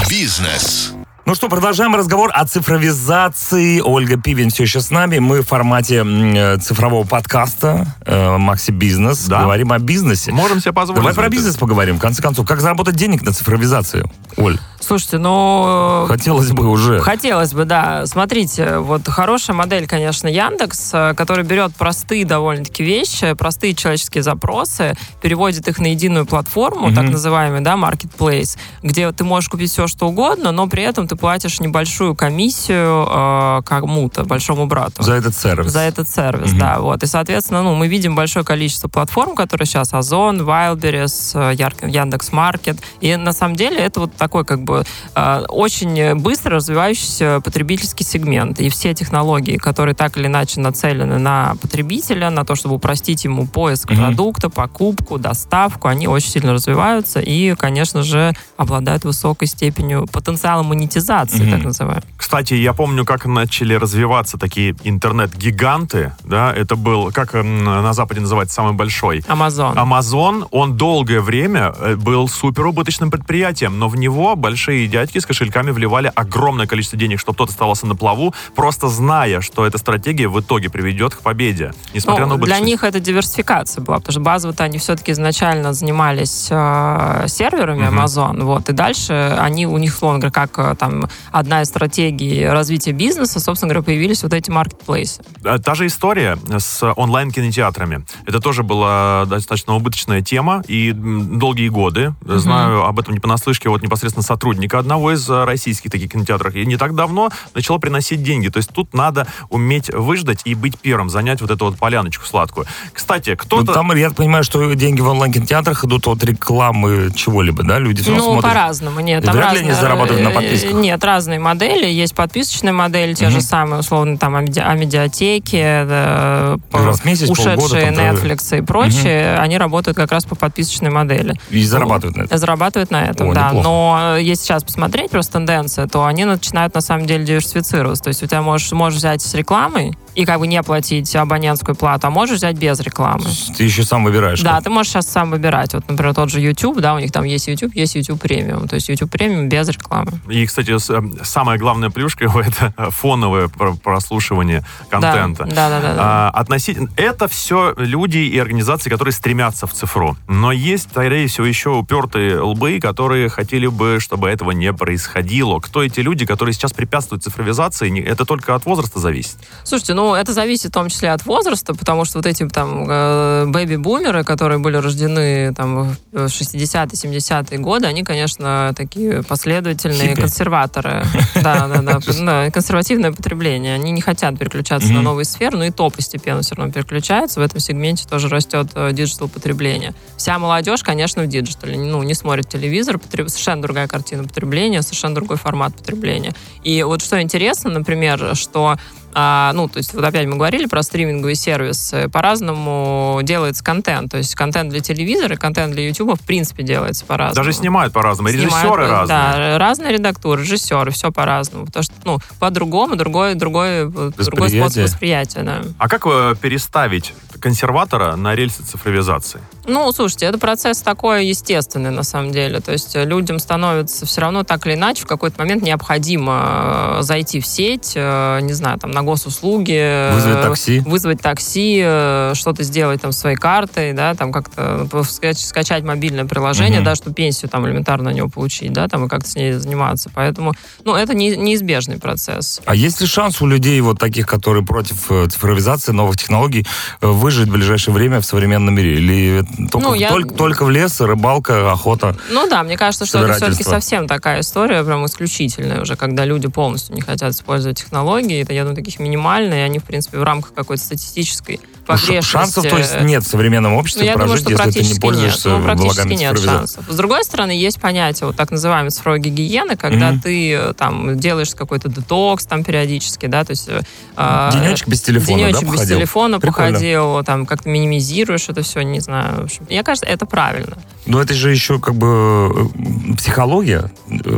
Бизнес. 0.10 0.94
Ну 1.24 1.36
что, 1.36 1.50
продолжаем 1.50 1.96
разговор 1.96 2.32
о 2.34 2.46
цифровизации. 2.46 3.80
Ольга 3.80 4.18
Пивин 4.18 4.50
все 4.50 4.64
еще 4.64 4.82
с 4.82 4.90
нами. 4.90 5.20
Мы 5.20 5.42
в 5.42 5.48
формате 5.48 6.04
э, 6.04 6.58
цифрового 6.58 7.06
подкаста 7.06 7.86
э, 8.06 8.38
Макси 8.38 8.72
Бизнес. 8.72 9.26
Да. 9.26 9.44
Говорим 9.44 9.72
о 9.72 9.78
бизнесе. 9.78 10.32
Можем 10.32 10.60
себе 10.60 10.74
позволить. 10.74 11.00
Давай 11.00 11.14
про 11.14 11.30
бизнес 11.30 11.58
поговорим. 11.58 11.98
В 11.98 12.00
конце 12.00 12.24
концов, 12.24 12.48
как 12.48 12.60
заработать 12.60 12.96
денег 12.96 13.22
на 13.22 13.34
цифровизацию? 13.34 14.10
Оль, 14.36 14.58
Слушайте, 14.82 15.20
ну... 15.20 16.06
хотелось 16.08 16.52
бы 16.52 16.68
уже. 16.68 17.00
Хотелось 17.00 17.54
бы, 17.54 17.66
да. 17.66 18.06
Смотрите, 18.08 18.80
вот 18.80 19.08
хорошая 19.08 19.56
модель, 19.56 19.88
конечно, 19.88 20.28
Яндекс, 20.28 20.90
э, 20.94 21.14
который 21.16 21.46
берет 21.46 21.76
простые 21.76 22.26
довольно-таки 22.26 22.84
вещи, 22.84 23.34
простые 23.34 23.76
человеческие 23.76 24.24
запросы, 24.24 24.96
переводит 25.22 25.68
их 25.68 25.78
на 25.80 25.92
единую 25.92 26.26
платформу, 26.26 26.94
так 26.94 27.06
называемый, 27.06 27.62
да, 27.62 27.76
marketplace, 27.76 28.58
где 28.82 29.12
ты 29.12 29.24
можешь 29.24 29.50
купить 29.50 29.72
все, 29.72 29.86
что 29.88 30.08
угодно, 30.08 30.52
но 30.52 30.68
при 30.68 30.82
этом 30.82 31.08
ты 31.12 31.18
платишь 31.18 31.60
небольшую 31.60 32.16
комиссию 32.16 33.06
э, 33.10 33.62
кому-то, 33.66 34.24
большому 34.24 34.66
брату. 34.66 35.04
За 35.04 35.16
этот 35.16 35.36
сервис. 35.36 35.70
За 35.70 35.82
этот 35.82 36.08
сервис, 36.10 36.54
да, 36.54 36.80
вот. 36.80 37.04
И, 37.04 37.06
соответственно, 37.06 37.64
ну, 37.64 37.76
мы 37.76 37.90
видим 37.90 38.16
большое 38.16 38.46
количество 38.46 38.88
платформ, 38.88 39.36
которые 39.36 39.66
сейчас 39.68 39.94
Озон, 39.94 40.40
Wildberries, 40.40 41.52
э, 41.52 41.90
Яндекс.Маркет. 41.90 42.78
И 43.02 43.14
на 43.18 43.34
самом 43.34 43.58
деле 43.58 43.80
это 43.80 44.00
вот 44.00 44.16
такой 44.16 44.46
как 44.46 44.64
бы 44.64 44.86
э, 45.14 45.44
очень 45.50 46.16
быстро 46.16 46.56
развивающийся 46.56 47.42
потребительский 47.44 48.06
сегмент. 48.06 48.62
И 48.62 48.70
все 48.70 48.94
технологии, 48.94 49.58
которые 49.58 49.96
так 49.96 50.16
или 50.16 50.28
иначе 50.28 50.62
нацелены 50.62 51.20
на 51.20 51.56
потребителя, 51.62 52.30
на 52.30 52.46
то, 52.46 52.56
чтобы 52.56 52.76
упростить 52.76 53.26
ему 53.26 53.48
поиск 53.48 53.92
Мгм. 53.92 54.00
продукта, 54.00 54.50
покупку, 54.50 55.18
доставку, 55.18 55.90
они 55.90 56.08
очень 56.08 56.30
сильно 56.30 56.54
развиваются 56.54 57.20
и, 57.20 57.54
конечно 57.56 58.02
же, 58.02 58.34
обладают 58.56 59.04
высокой 59.04 59.50
степенью 59.50 60.08
потенциала 60.08 60.64
монетизации, 60.64 61.01
Мгм. 61.44 61.52
так 61.52 61.64
называемой. 61.64 62.04
Кстати, 62.18 62.54
я 62.54 62.74
помню, 62.74 63.06
как 63.06 63.26
начали 63.26 63.74
развиваться 63.76 64.38
такие 64.38 64.76
интернет-гиганты, 64.84 66.14
да, 66.24 66.54
это 66.54 66.76
был, 66.76 67.12
как 67.12 67.34
на 67.34 67.94
Западе 67.94 68.22
называется, 68.22 68.56
самый 68.56 68.74
большой. 68.74 69.20
Amazon. 69.20 69.76
Amazon, 69.76 70.48
он 70.52 70.78
долгое 70.78 71.22
время 71.22 71.74
э, 71.80 71.96
был 71.96 72.28
суперубыточным 72.28 73.12
предприятием, 73.12 73.80
но 73.80 73.88
в 73.88 73.96
него 73.98 74.36
большие 74.36 74.88
дядьки 74.88 75.18
с 75.20 75.26
кошельками 75.26 75.72
вливали 75.72 76.12
огромное 76.16 76.68
количество 76.68 76.98
денег, 76.98 77.20
чтобы 77.20 77.38
тот 77.38 77.50
оставался 77.50 77.86
на 77.88 77.96
плаву, 77.96 78.34
просто 78.56 78.88
зная, 78.88 79.42
что 79.42 79.66
эта 79.66 79.78
стратегия 79.78 80.28
в 80.28 80.40
итоге 80.40 80.70
приведет 80.70 81.16
к 81.16 81.20
победе, 81.20 81.74
несмотря 81.94 82.26
Ну, 82.26 82.32
на 82.32 82.36
для 82.38 82.44
убыточность. 82.58 82.66
них 82.66 82.84
это 82.84 83.00
диверсификация 83.00 83.82
была, 83.84 83.98
потому 83.98 84.12
что 84.12 84.22
базово-то 84.22 84.64
они 84.64 84.78
все-таки 84.78 85.12
изначально 85.12 85.74
занимались 85.74 86.48
э, 86.50 87.26
серверами 87.28 87.88
Мгм. 87.88 88.00
Amazon, 88.00 88.44
вот, 88.44 88.70
и 88.70 88.74
дальше 88.74 89.36
они, 89.40 89.66
у 89.66 89.78
них, 89.78 89.94
словно 89.94 90.20
говоря, 90.20 90.32
как 90.32 90.60
э, 90.60 90.76
там 90.92 91.10
одна 91.32 91.62
из 91.62 91.68
стратегий 91.68 92.46
развития 92.46 92.92
бизнеса, 92.92 93.40
собственно 93.40 93.74
говоря, 93.74 93.84
появились 93.86 94.24
вот 94.24 94.34
эти 94.34 94.50
маркетплейсы. 94.50 95.22
Э, 95.44 95.58
Та 95.60 95.76
же 95.76 95.88
история 95.88 96.38
с 96.58 96.84
онлайн-кинотеатрами. 96.96 98.06
Это 98.26 98.40
тоже 98.40 98.64
была 98.64 99.26
достаточно 99.26 99.76
убыточная 99.76 100.22
тема, 100.22 100.64
и 100.68 100.92
долгие 100.92 101.70
годы, 101.70 102.14
э, 102.28 102.38
знаю 102.38 102.84
об 102.86 103.00
этом 103.00 103.14
не 103.14 103.20
понаслышке, 103.20 103.70
вот 103.70 103.82
непосредственно 103.82 104.24
сотрудника 104.24 104.80
одного 104.80 105.14
из 105.14 105.28
э, 105.30 105.44
российских 105.46 105.92
таких 105.92 106.12
кинотеатров, 106.12 106.56
и 106.56 106.66
не 106.66 106.78
так 106.78 106.96
давно 106.96 107.30
начало 107.56 107.78
приносить 107.78 108.24
деньги. 108.24 108.50
То 108.50 108.58
есть 108.58 108.70
тут 108.72 108.94
надо 108.94 109.28
уметь 109.50 109.90
выждать 109.94 110.42
и 110.46 110.56
быть 110.56 110.80
первым, 110.80 111.10
занять 111.10 111.42
вот 111.42 111.52
эту 111.52 111.66
вот 111.66 111.78
поляночку 111.78 112.26
сладкую. 112.26 112.68
Кстати, 112.94 113.32
Ну, 113.32 113.36
кто-то... 113.38 113.74
там, 113.74 113.96
я 113.96 114.10
понимаю, 114.12 114.44
что 114.44 114.74
деньги 114.74 115.02
в 115.02 115.08
онлайн-кинотеатрах 115.08 115.86
идут 115.86 116.08
от 116.08 116.24
рекламы 116.24 117.12
чего-либо, 117.16 117.64
да? 117.64 117.80
Люди 117.80 118.02
все 118.02 118.12
Ну, 118.12 118.24
смотрят. 118.24 118.44
по-разному, 118.44 119.00
нет. 119.00 119.24
И 119.24 119.26
Там 119.28 119.36
вряд 119.36 119.54
ли 119.54 119.60
они 119.60 119.70
разные- 119.70 119.82
зарабатывают 119.82 120.24
на 120.24 120.30
э, 120.30 120.34
подписках. 120.34 120.74
Нет, 120.82 121.04
разные 121.04 121.40
модели. 121.40 121.86
Есть 121.88 122.16
подписочные 122.16 122.74
модели, 122.74 123.14
те 123.14 123.26
Мгм. 123.26 123.34
же 123.34 123.42
самые, 123.42 123.80
условно, 123.80 124.18
там, 124.18 124.36
о 124.36 124.42
меди- 124.42 124.60
о 124.60 124.74
медиатеке, 124.74 125.86
да, 125.88 126.58
по- 126.72 126.80
Раз 126.86 127.02
в 127.02 127.06
месяц, 127.06 127.28
полгода, 127.28 127.58
ушедшие 127.58 127.86
там, 127.92 127.96
да. 127.96 128.10
Netflix 128.12 128.58
и 128.58 128.62
прочие, 128.62 129.38
они 129.38 129.58
работают 129.58 129.98
как 129.98 130.12
раз 130.12 130.26
по 130.26 130.36
подписочной 130.36 130.90
модели. 130.90 131.36
И 131.50 131.64
зарабатывают 131.64 132.18
на 132.18 132.22
это. 132.24 132.38
Зарабатывают 132.38 132.92
на 132.92 133.04
этом, 133.06 133.30
О, 133.30 133.34
да. 133.34 133.48
неплохо. 133.48 133.64
Но 133.64 134.16
э, 134.18 134.24
если 134.24 134.44
сейчас 134.46 134.64
посмотреть 134.64 135.12
просто 135.12 135.34
тенденции, 135.34 135.86
то 135.86 136.06
они 136.06 136.26
начинают 136.26 136.74
на 136.74 136.82
самом 136.82 137.06
деле 137.06 137.24
диверсифицироваться. 137.26 138.04
То 138.06 138.08
есть 138.10 138.24
у 138.24 138.28
тебя 138.28 138.42
можешь, 138.42 138.72
можешь 138.72 138.98
взять 139.00 139.22
с 139.22 139.34
рекламой, 139.34 139.96
и 140.14 140.26
как 140.26 140.40
бы 140.40 140.48
не 140.48 140.62
платить 140.62 141.16
абонентскую 141.16 141.74
плату, 141.76 142.08
а 142.08 142.10
можешь 142.10 142.38
взять 142.38 142.58
без 142.58 142.80
рекламы. 142.82 143.24
Ты 143.58 143.64
еще 143.64 143.84
сам 143.84 144.04
выбираешь. 144.04 144.42
Да, 144.42 144.56
как. 144.56 144.66
ты 144.66 144.70
можешь 144.70 144.92
сейчас 144.92 145.08
сам 145.08 145.32
выбирать. 145.32 145.74
Вот, 145.74 145.88
например, 145.88 146.14
тот 146.14 146.30
же 146.30 146.42
YouTube, 146.42 146.80
да, 146.82 146.96
у 146.96 147.00
них 147.00 147.12
там 147.14 147.24
есть 147.24 147.48
YouTube, 147.48 147.74
есть 147.76 147.96
YouTube 147.96 148.20
премиум. 148.20 148.68
То 148.68 148.76
есть 148.76 148.90
YouTube 148.90 149.10
премиум 149.10 149.48
без 149.48 149.70
рекламы. 149.70 150.12
И, 150.30 150.46
кстати, 150.46 150.71
с- 150.80 150.90
э, 150.90 151.02
самая 151.24 151.58
главная 151.58 151.90
плюшка 151.90 152.24
его 152.26 152.42
это 152.42 152.74
фоновое 152.92 153.48
про- 153.48 153.74
прослушивание 153.76 154.64
контента. 154.90 155.46
Да, 155.46 155.70
да, 155.70 155.82
да, 155.82 155.94
да. 155.94 155.98
А, 156.00 156.30
относительно... 156.30 156.90
Это 156.96 157.28
все 157.28 157.74
люди 157.78 158.18
и 158.18 158.38
организации, 158.40 158.90
которые 158.90 159.14
стремятся 159.14 159.68
в 159.68 159.74
цифру. 159.74 160.18
Но 160.28 160.52
есть, 160.52 160.90
скорее 160.92 161.28
всего, 161.28 161.46
еще 161.46 161.70
упертые 161.72 162.40
лбы, 162.40 162.80
которые 162.80 163.30
хотели 163.30 163.68
бы, 163.68 163.98
чтобы 164.00 164.30
этого 164.30 164.52
не 164.52 164.72
происходило. 164.74 165.60
Кто 165.60 165.84
эти 165.84 166.00
люди, 166.00 166.26
которые 166.26 166.54
сейчас 166.54 166.74
препятствуют 166.74 167.24
цифровизации? 167.24 168.02
Это 168.04 168.26
только 168.26 168.56
от 168.56 168.66
возраста 168.66 169.00
зависит. 169.00 169.38
Слушайте, 169.64 169.94
ну 169.94 170.14
это 170.16 170.34
зависит 170.34 170.70
в 170.72 170.74
том 170.74 170.90
числе 170.90 171.12
от 171.12 171.26
возраста, 171.26 171.74
потому 171.74 172.06
что 172.06 172.20
вот 172.20 172.26
эти 172.26 172.48
там 172.48 172.86
э, 172.90 173.46
бэби-бумеры, 173.48 174.24
которые 174.24 174.60
были 174.60 174.78
рождены 174.78 175.54
там 175.54 175.96
в 176.12 176.26
60-е, 176.26 176.86
70-е 176.86 177.58
годы, 177.60 177.88
они, 177.88 178.04
конечно, 178.04 178.74
такие 178.76 179.24
последовательные 179.24 180.10
Хиппи. 180.10 180.22
консерваторы. 180.22 180.61
Да, 181.42 181.68
да, 181.68 181.82
да. 181.82 182.00
Да, 182.22 182.52
Консервативное 182.52 183.12
потребление. 183.12 183.74
Они 183.74 183.92
не 183.92 184.02
хотят 184.02 184.38
переключаться 184.38 184.92
на 184.92 185.02
новые 185.02 185.26
сферы, 185.26 185.58
но 185.58 185.66
и 185.66 185.72
то 185.72 185.90
постепенно 185.90 186.42
все 186.42 186.56
равно 186.56 186.72
переключается. 186.72 187.40
В 187.40 187.44
этом 187.44 187.60
сегменте 187.60 188.08
тоже 188.08 188.30
растет 188.30 188.68
digital 188.92 189.28
потребление. 189.28 189.94
Вся 190.18 190.38
молодежь, 190.38 190.84
конечно, 190.84 191.24
в 191.24 191.28
digital 191.28 191.67
е. 191.67 191.78
Ну, 191.78 192.04
не 192.04 192.14
смотрит 192.14 192.48
телевизор, 192.50 193.00
совершенно 193.12 193.62
другая 193.62 193.88
картина 193.88 194.24
потребления, 194.24 194.82
совершенно 194.82 195.16
другой 195.16 195.38
формат 195.38 195.76
потребления. 195.76 196.34
И 196.64 196.84
вот 196.84 197.02
что 197.02 197.22
интересно, 197.22 197.72
например, 197.72 198.36
что 198.36 198.78
а, 199.14 199.52
ну, 199.54 199.68
то 199.68 199.78
есть 199.78 199.94
вот 199.94 200.04
опять 200.04 200.28
мы 200.28 200.36
говорили 200.36 200.66
про 200.66 200.84
стриминговый 200.84 201.36
сервис. 201.36 201.94
Э, 201.94 202.10
По-разному 202.10 203.20
делается 203.24 203.64
контент. 203.64 204.12
То 204.12 204.18
есть 204.18 204.36
контент 204.36 204.70
для 204.70 204.80
телевизора 204.80 205.36
и 205.36 205.38
контент 205.38 205.74
для 205.74 205.88
YouTube 205.88 206.20
в 206.20 206.26
принципе 206.26 206.64
делается 206.64 207.06
по-разному. 207.06 207.36
Даже 207.36 207.54
снимают 207.54 207.94
по-разному. 207.94 208.30
Режиссеры 208.30 208.84
э, 208.84 208.90
разные. 208.90 209.08
Да, 209.08 209.58
разные 209.58 209.94
редактуры, 209.94 210.42
режиссеры, 210.42 210.92
все 210.92 211.12
по-разному. 211.12 211.66
Потому 211.66 211.84
что, 211.84 211.94
ну, 212.04 212.20
по-другому, 212.40 212.96
другой, 212.96 213.36
другой, 213.36 213.90
другой 213.90 214.50
способ 214.50 214.84
восприятия, 214.84 215.44
да. 215.44 215.62
А 215.78 215.90
как 215.90 216.06
э, 216.06 216.36
переставить 216.42 217.14
консерватора 217.40 218.16
на 218.16 218.36
рельсы 218.36 218.64
цифровизации? 218.64 219.42
Ну, 219.68 219.92
слушайте, 219.92 220.26
это 220.26 220.38
процесс 220.38 220.82
такой 220.82 221.28
естественный, 221.28 221.92
на 221.92 222.04
самом 222.04 222.32
деле. 222.32 222.60
То 222.60 222.72
есть 222.72 222.96
э, 222.96 223.06
людям 223.06 223.40
становится 223.40 224.06
все 224.06 224.22
равно 224.22 224.44
так 224.44 224.66
или 224.66 224.76
иначе 224.76 225.04
в 225.04 225.08
какой-то 225.08 225.40
момент 225.40 225.64
необходимо 225.64 226.98
э, 226.98 227.02
зайти 227.02 227.40
в 227.40 227.46
сеть, 227.46 227.94
э, 227.96 228.40
не 228.42 228.54
знаю, 228.54 228.80
там, 228.80 228.92
на 228.92 229.01
госуслуги. 229.04 229.74
э, 229.78 230.14
Вызвать 230.14 230.42
такси. 230.42 230.80
Вызвать 230.86 231.22
такси, 231.22 231.82
э, 231.84 232.32
что-то 232.36 232.64
сделать 232.64 233.02
там 233.02 233.12
своей 233.12 233.36
картой, 233.36 233.94
да, 233.94 234.14
там 234.16 234.32
как-то 234.32 234.88
скач- 235.04 235.38
скачать 235.46 235.84
мобильное 235.84 236.26
приложение, 236.26 236.78
Мгм. 236.80 236.86
да, 236.86 236.96
чтобы 236.96 237.14
пенсию 237.16 237.50
там 237.50 237.66
элементарно 237.68 238.12
на 238.12 238.14
него 238.14 238.30
получить, 238.30 238.74
да, 238.74 238.88
там 238.88 239.06
и 239.06 239.10
как-то 239.10 239.30
с 239.30 239.36
ней 239.36 239.54
заниматься. 239.54 240.10
Поэтому, 240.14 240.54
ну, 240.86 240.96
это 240.96 241.14
не, 241.14 241.36
неизбежный 241.36 241.98
процесс. 242.00 242.62
А 242.66 242.76
есть 242.76 243.02
ли 243.02 243.08
шанс 243.08 243.42
у 243.42 243.48
людей 243.48 243.80
вот 243.82 244.00
таких, 244.00 244.28
которые 244.28 244.66
против 244.66 245.12
э, 245.12 245.28
цифровизации, 245.30 245.92
новых 245.92 246.18
технологий, 246.18 246.66
э, 247.02 247.08
выжить 247.08 247.48
в 247.48 247.52
ближайшее 247.52 247.94
время 247.94 248.22
в 248.22 248.26
современном 248.26 248.74
мире? 248.76 248.96
Или 248.96 249.44
только, 249.72 249.88
Ну, 249.88 249.94
я- 249.94 250.10
только, 250.10 250.34
только 250.36 250.66
в 250.66 250.70
лес, 250.70 251.00
рыбалка, 251.02 251.72
охота? 251.72 252.16
Ну 252.30 252.48
да, 252.50 252.64
мне 252.64 252.78
кажется, 252.78 253.06
что 253.06 253.20
это 253.24 253.34
все-таки 253.34 253.64
совсем 253.64 254.08
такая 254.08 254.42
история, 254.42 254.84
прям 254.84 255.06
исключительная 255.06 255.82
уже, 255.82 255.96
когда 255.96 256.26
люди 256.26 256.48
полностью 256.48 256.96
не 256.96 257.02
хотят 257.02 257.34
использовать 257.34 257.78
технологии. 257.80 258.42
Это, 258.42 258.54
я 258.54 258.62
думаю, 258.62 258.76
таких 258.76 258.91
минимальные, 259.00 259.62
и 259.62 259.64
они, 259.64 259.80
в 259.80 259.84
принципе, 259.84 260.18
в 260.20 260.24
рамках 260.24 260.54
какой-то 260.54 260.84
статистической 260.84 261.60
Ну, 261.64 261.86
погрешности. 261.86 262.32
Шансов, 262.32 262.64
то 262.68 262.78
есть, 262.78 263.02
нет 263.02 263.24
в 263.24 263.28
современном 263.28 263.74
Ну, 263.74 263.80
обществе 263.80 264.06
я 264.06 264.14
думаю, 264.14 264.30
прожить, 264.30 264.50
что 264.50 264.64
если 264.68 264.82
ты 264.82 264.94
не 264.94 265.00
пользуешься 265.00 265.50
нет. 265.50 265.58
Ну, 265.60 265.64
практически 265.66 266.14
нет 266.14 266.40
шансов. 266.40 266.86
С 266.90 266.96
другой 266.96 267.24
стороны, 267.24 267.52
есть 267.52 267.80
понятие 267.82 268.28
вот 268.28 268.36
так 268.36 268.52
называемой 268.52 268.92
цифровой 268.92 269.20
гигиены, 269.20 269.76
когда 269.76 270.12
Мгм. 270.12 270.22
ты 270.22 270.54
э, 270.54 270.74
там 270.74 271.20
делаешь 271.20 271.54
какой-то 271.56 271.90
детокс 271.90 272.46
там 272.46 272.64
периодически, 272.64 273.26
да, 273.26 273.44
то 273.44 273.52
есть... 273.52 273.68
э, 273.68 273.82
а, 274.16 274.52
Денечек 274.52 274.88
без 274.88 275.02
телефона, 275.02 275.38
денечек 275.40 275.62
да, 275.62 275.66
без 275.66 275.72
походил? 275.74 275.98
телефона 275.98 276.40
Прикольно. 276.40 276.72
походил, 276.74 277.24
там 277.24 277.46
как-то 277.46 277.70
минимизируешь 277.70 278.48
это 278.50 278.62
все, 278.62 278.82
не 278.82 279.00
знаю. 279.00 279.42
В 279.42 279.44
общем, 279.46 279.66
мне 279.70 279.84
кажется, 279.84 280.06
это 280.06 280.26
правильно. 280.26 280.78
Но 281.06 281.20
это 281.22 281.34
же 281.34 281.50
еще 281.52 281.80
как 281.80 281.96
бы 281.96 282.70
э, 282.76 283.16
психология. 283.18 283.92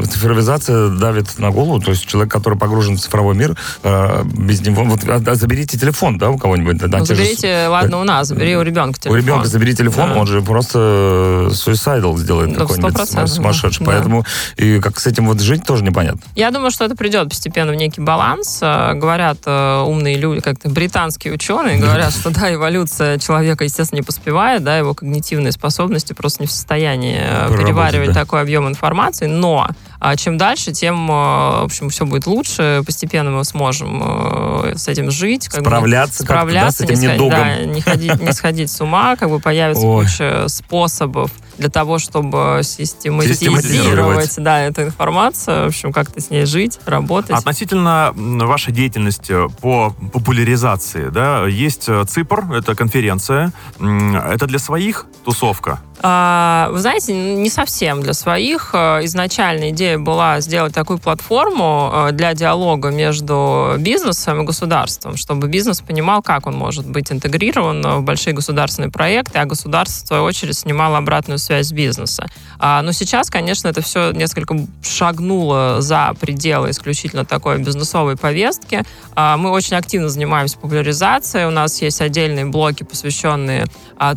Цифровизация 0.09 0.89
давит 0.89 1.37
на 1.39 1.51
голову. 1.51 1.79
То 1.81 1.91
есть 1.91 2.05
человек, 2.05 2.31
который 2.31 2.57
погружен 2.57 2.97
в 2.97 3.01
цифровой 3.01 3.35
мир, 3.35 3.55
э, 3.83 4.23
без 4.43 4.61
него... 4.61 4.83
Вот, 4.83 4.99
а- 5.07 5.21
а 5.25 5.35
заберите 5.35 5.77
телефон, 5.77 6.17
да, 6.17 6.29
у 6.29 6.37
кого-нибудь? 6.37 6.77
да, 6.77 6.99
Ну, 6.99 7.05
те 7.05 7.15
же 7.15 7.21
заберите, 7.23 7.67
ладно, 7.67 7.99
у 7.99 8.03
нас, 8.03 8.27
забери 8.27 8.55
у 8.55 8.61
ребенка 8.61 8.97
У 8.97 9.01
телефон. 9.01 9.17
ребенка 9.19 9.47
забери 9.47 9.75
телефон, 9.75 10.09
Да. 10.13 10.19
он 10.19 10.27
же 10.27 10.41
просто 10.41 11.49
суицидал 11.53 12.17
сделает 12.17 12.53
Да, 12.53 12.59
какой-нибудь 12.59 12.93
100%, 12.93 13.27
сумасшедший. 13.27 13.85
да. 13.85 13.91
Поэтому 13.91 14.25
и 14.57 14.79
как 14.79 14.99
с 14.99 15.07
этим 15.07 15.27
вот 15.27 15.39
жить 15.41 15.65
тоже 15.65 15.83
непонятно. 15.83 16.21
Я 16.35 16.51
думаю, 16.51 16.71
что 16.71 16.85
это 16.85 16.95
придет 16.95 17.29
постепенно 17.29 17.71
в 17.71 17.75
некий 17.75 18.01
баланс. 18.01 18.59
Э, 18.61 18.93
Говорят 18.93 19.37
э, 19.45 19.81
умные 19.85 20.17
люди, 20.17 20.41
как-то 20.41 20.69
британские 20.69 21.33
ученые, 21.33 21.77
говорят, 21.77 22.13
что 22.13 22.29
да, 22.29 22.53
эволюция 22.53 23.17
человека, 23.19 23.63
естественно, 23.63 23.99
не 23.99 24.03
поспевает, 24.03 24.63
да, 24.63 24.77
его 24.77 24.93
когнитивные 24.93 25.51
способности 25.51 26.13
просто 26.13 26.43
не 26.43 26.47
в 26.47 26.51
состоянии 26.51 27.19
э, 27.21 27.49
переваривать 27.57 28.13
такой 28.13 28.41
объем 28.41 28.67
информации, 28.67 29.27
но 29.27 29.67
а, 30.03 30.17
чем 30.17 30.37
дальше, 30.37 30.73
тем, 30.73 31.09
э, 31.09 31.13
в 31.13 31.63
общем, 31.63 31.87
все 31.89 32.05
будет 32.05 32.27
лучше, 32.27 32.83
постепенно 32.85 33.31
мы 33.31 33.45
сможем 33.45 34.01
э, 34.03 34.73
с 34.75 34.89
этим 34.89 35.09
жить. 35.09 35.47
как 35.47 35.61
бы, 35.61 35.69
Справляться 35.69 36.19
да, 36.19 36.25
с 36.25 36.27
справляться, 36.27 36.83
этим 36.83 36.95
не, 36.95 36.99
сходить, 36.99 37.13
недугом. 37.13 37.39
да, 37.39 37.59
не, 37.63 37.79
ходить, 37.79 38.21
не 38.21 38.31
сходить 38.33 38.69
с 38.69 38.81
ума, 38.81 39.15
как 39.15 39.29
бы 39.29 39.39
появится 39.39 39.85
Ой. 39.87 40.03
куча 40.03 40.49
способов 40.49 41.31
для 41.57 41.69
того, 41.69 41.99
чтобы 41.99 42.59
систематизировать, 42.63 43.63
Систематизировать. 43.63 44.35
да, 44.39 44.59
эту 44.59 44.81
информацию, 44.83 45.63
в 45.63 45.67
общем, 45.67 45.93
как-то 45.93 46.19
с 46.19 46.29
ней 46.29 46.45
жить, 46.45 46.81
работать. 46.85 47.31
Относительно 47.31 48.11
вашей 48.13 48.73
деятельности 48.73 49.33
по 49.61 49.95
популяризации, 50.11 51.07
да, 51.07 51.47
есть 51.47 51.85
э, 51.87 52.03
ЦИПР, 52.05 52.55
это 52.55 52.75
конференция. 52.75 53.53
Это 53.79 54.47
для 54.47 54.59
своих 54.59 55.05
тусовка? 55.23 55.79
А, 56.05 56.67
Вы 56.71 56.79
знаете, 56.79 57.13
не 57.13 57.49
совсем 57.49 58.01
для 58.01 58.11
своих. 58.13 58.71
Э, 58.73 58.99
Изначально 59.05 59.69
идея 59.69 59.97
была 59.97 60.41
сделать 60.41 60.73
такую 60.73 60.99
платформу 60.99 61.91
э, 61.93 62.11
для 62.11 62.33
диалога 62.33 62.89
между 62.89 63.75
бизнесом 63.79 64.41
и 64.41 64.43
государством, 64.45 65.15
чтобы 65.15 65.47
бизнес 65.47 65.79
понимал, 65.79 66.21
как 66.21 66.45
он 66.45 66.55
может 66.55 66.85
быть 66.85 67.09
интегрирован 67.09 67.81
в 67.81 68.03
большие 68.03 68.33
государственные 68.33 68.91
проекты, 68.91 69.39
а 69.39 69.45
государство, 69.45 70.03
в 70.03 70.07
свою 70.07 70.23
очередь, 70.23 70.57
снимало 70.57 70.97
обратную 70.97 71.37
связь 71.37 71.71
бизнеса. 71.71 72.27
А, 72.59 72.81
Но 72.81 72.91
сейчас, 72.91 73.29
конечно, 73.29 73.69
это 73.69 73.81
все 73.81 74.11
несколько 74.11 74.57
шагнуло 74.83 75.77
за 75.79 76.13
пределы 76.19 76.71
исключительно 76.71 77.23
такой 77.23 77.59
бизнесовой 77.59 78.17
повестки. 78.17 78.83
А, 79.15 79.37
Мы 79.37 79.51
очень 79.51 79.77
активно 79.77 80.09
занимаемся 80.09 80.57
популяризацией. 80.57 81.45
У 81.45 81.51
нас 81.51 81.81
есть 81.81 82.01
отдельные 82.01 82.45
блоки, 82.45 82.83
посвященные 82.83 83.67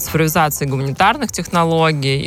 цифровизации 0.01 0.65
гуманитарных 0.65 1.31
технологий, 1.31 1.76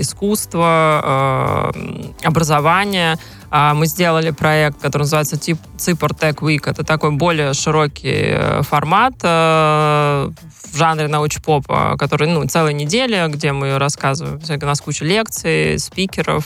искусства, 0.02 1.72
э, 1.74 2.28
образования. 2.28 3.18
А, 3.52 3.74
Мы 3.74 3.88
сделали 3.88 4.32
проект, 4.32 4.80
который 4.80 5.04
называется 5.04 5.38
Ципр 5.78 6.12
Tech 6.12 6.36
Week. 6.36 6.62
Это 6.66 6.84
такой 6.84 7.12
более 7.12 7.54
широкий 7.54 8.34
э, 8.34 8.62
формат 8.62 9.14
э, 9.24 10.30
в 10.72 10.78
жанре 10.78 11.08
научпопа, 11.08 11.96
который, 11.98 12.28
ну, 12.28 12.46
целая 12.46 12.74
неделя, 12.74 13.28
где 13.28 13.52
мы 13.52 13.78
рассказываем. 13.78 14.40
У 14.40 14.66
нас 14.66 14.82
куча 14.82 15.06
лекций, 15.06 15.80
спикеров, 15.80 16.46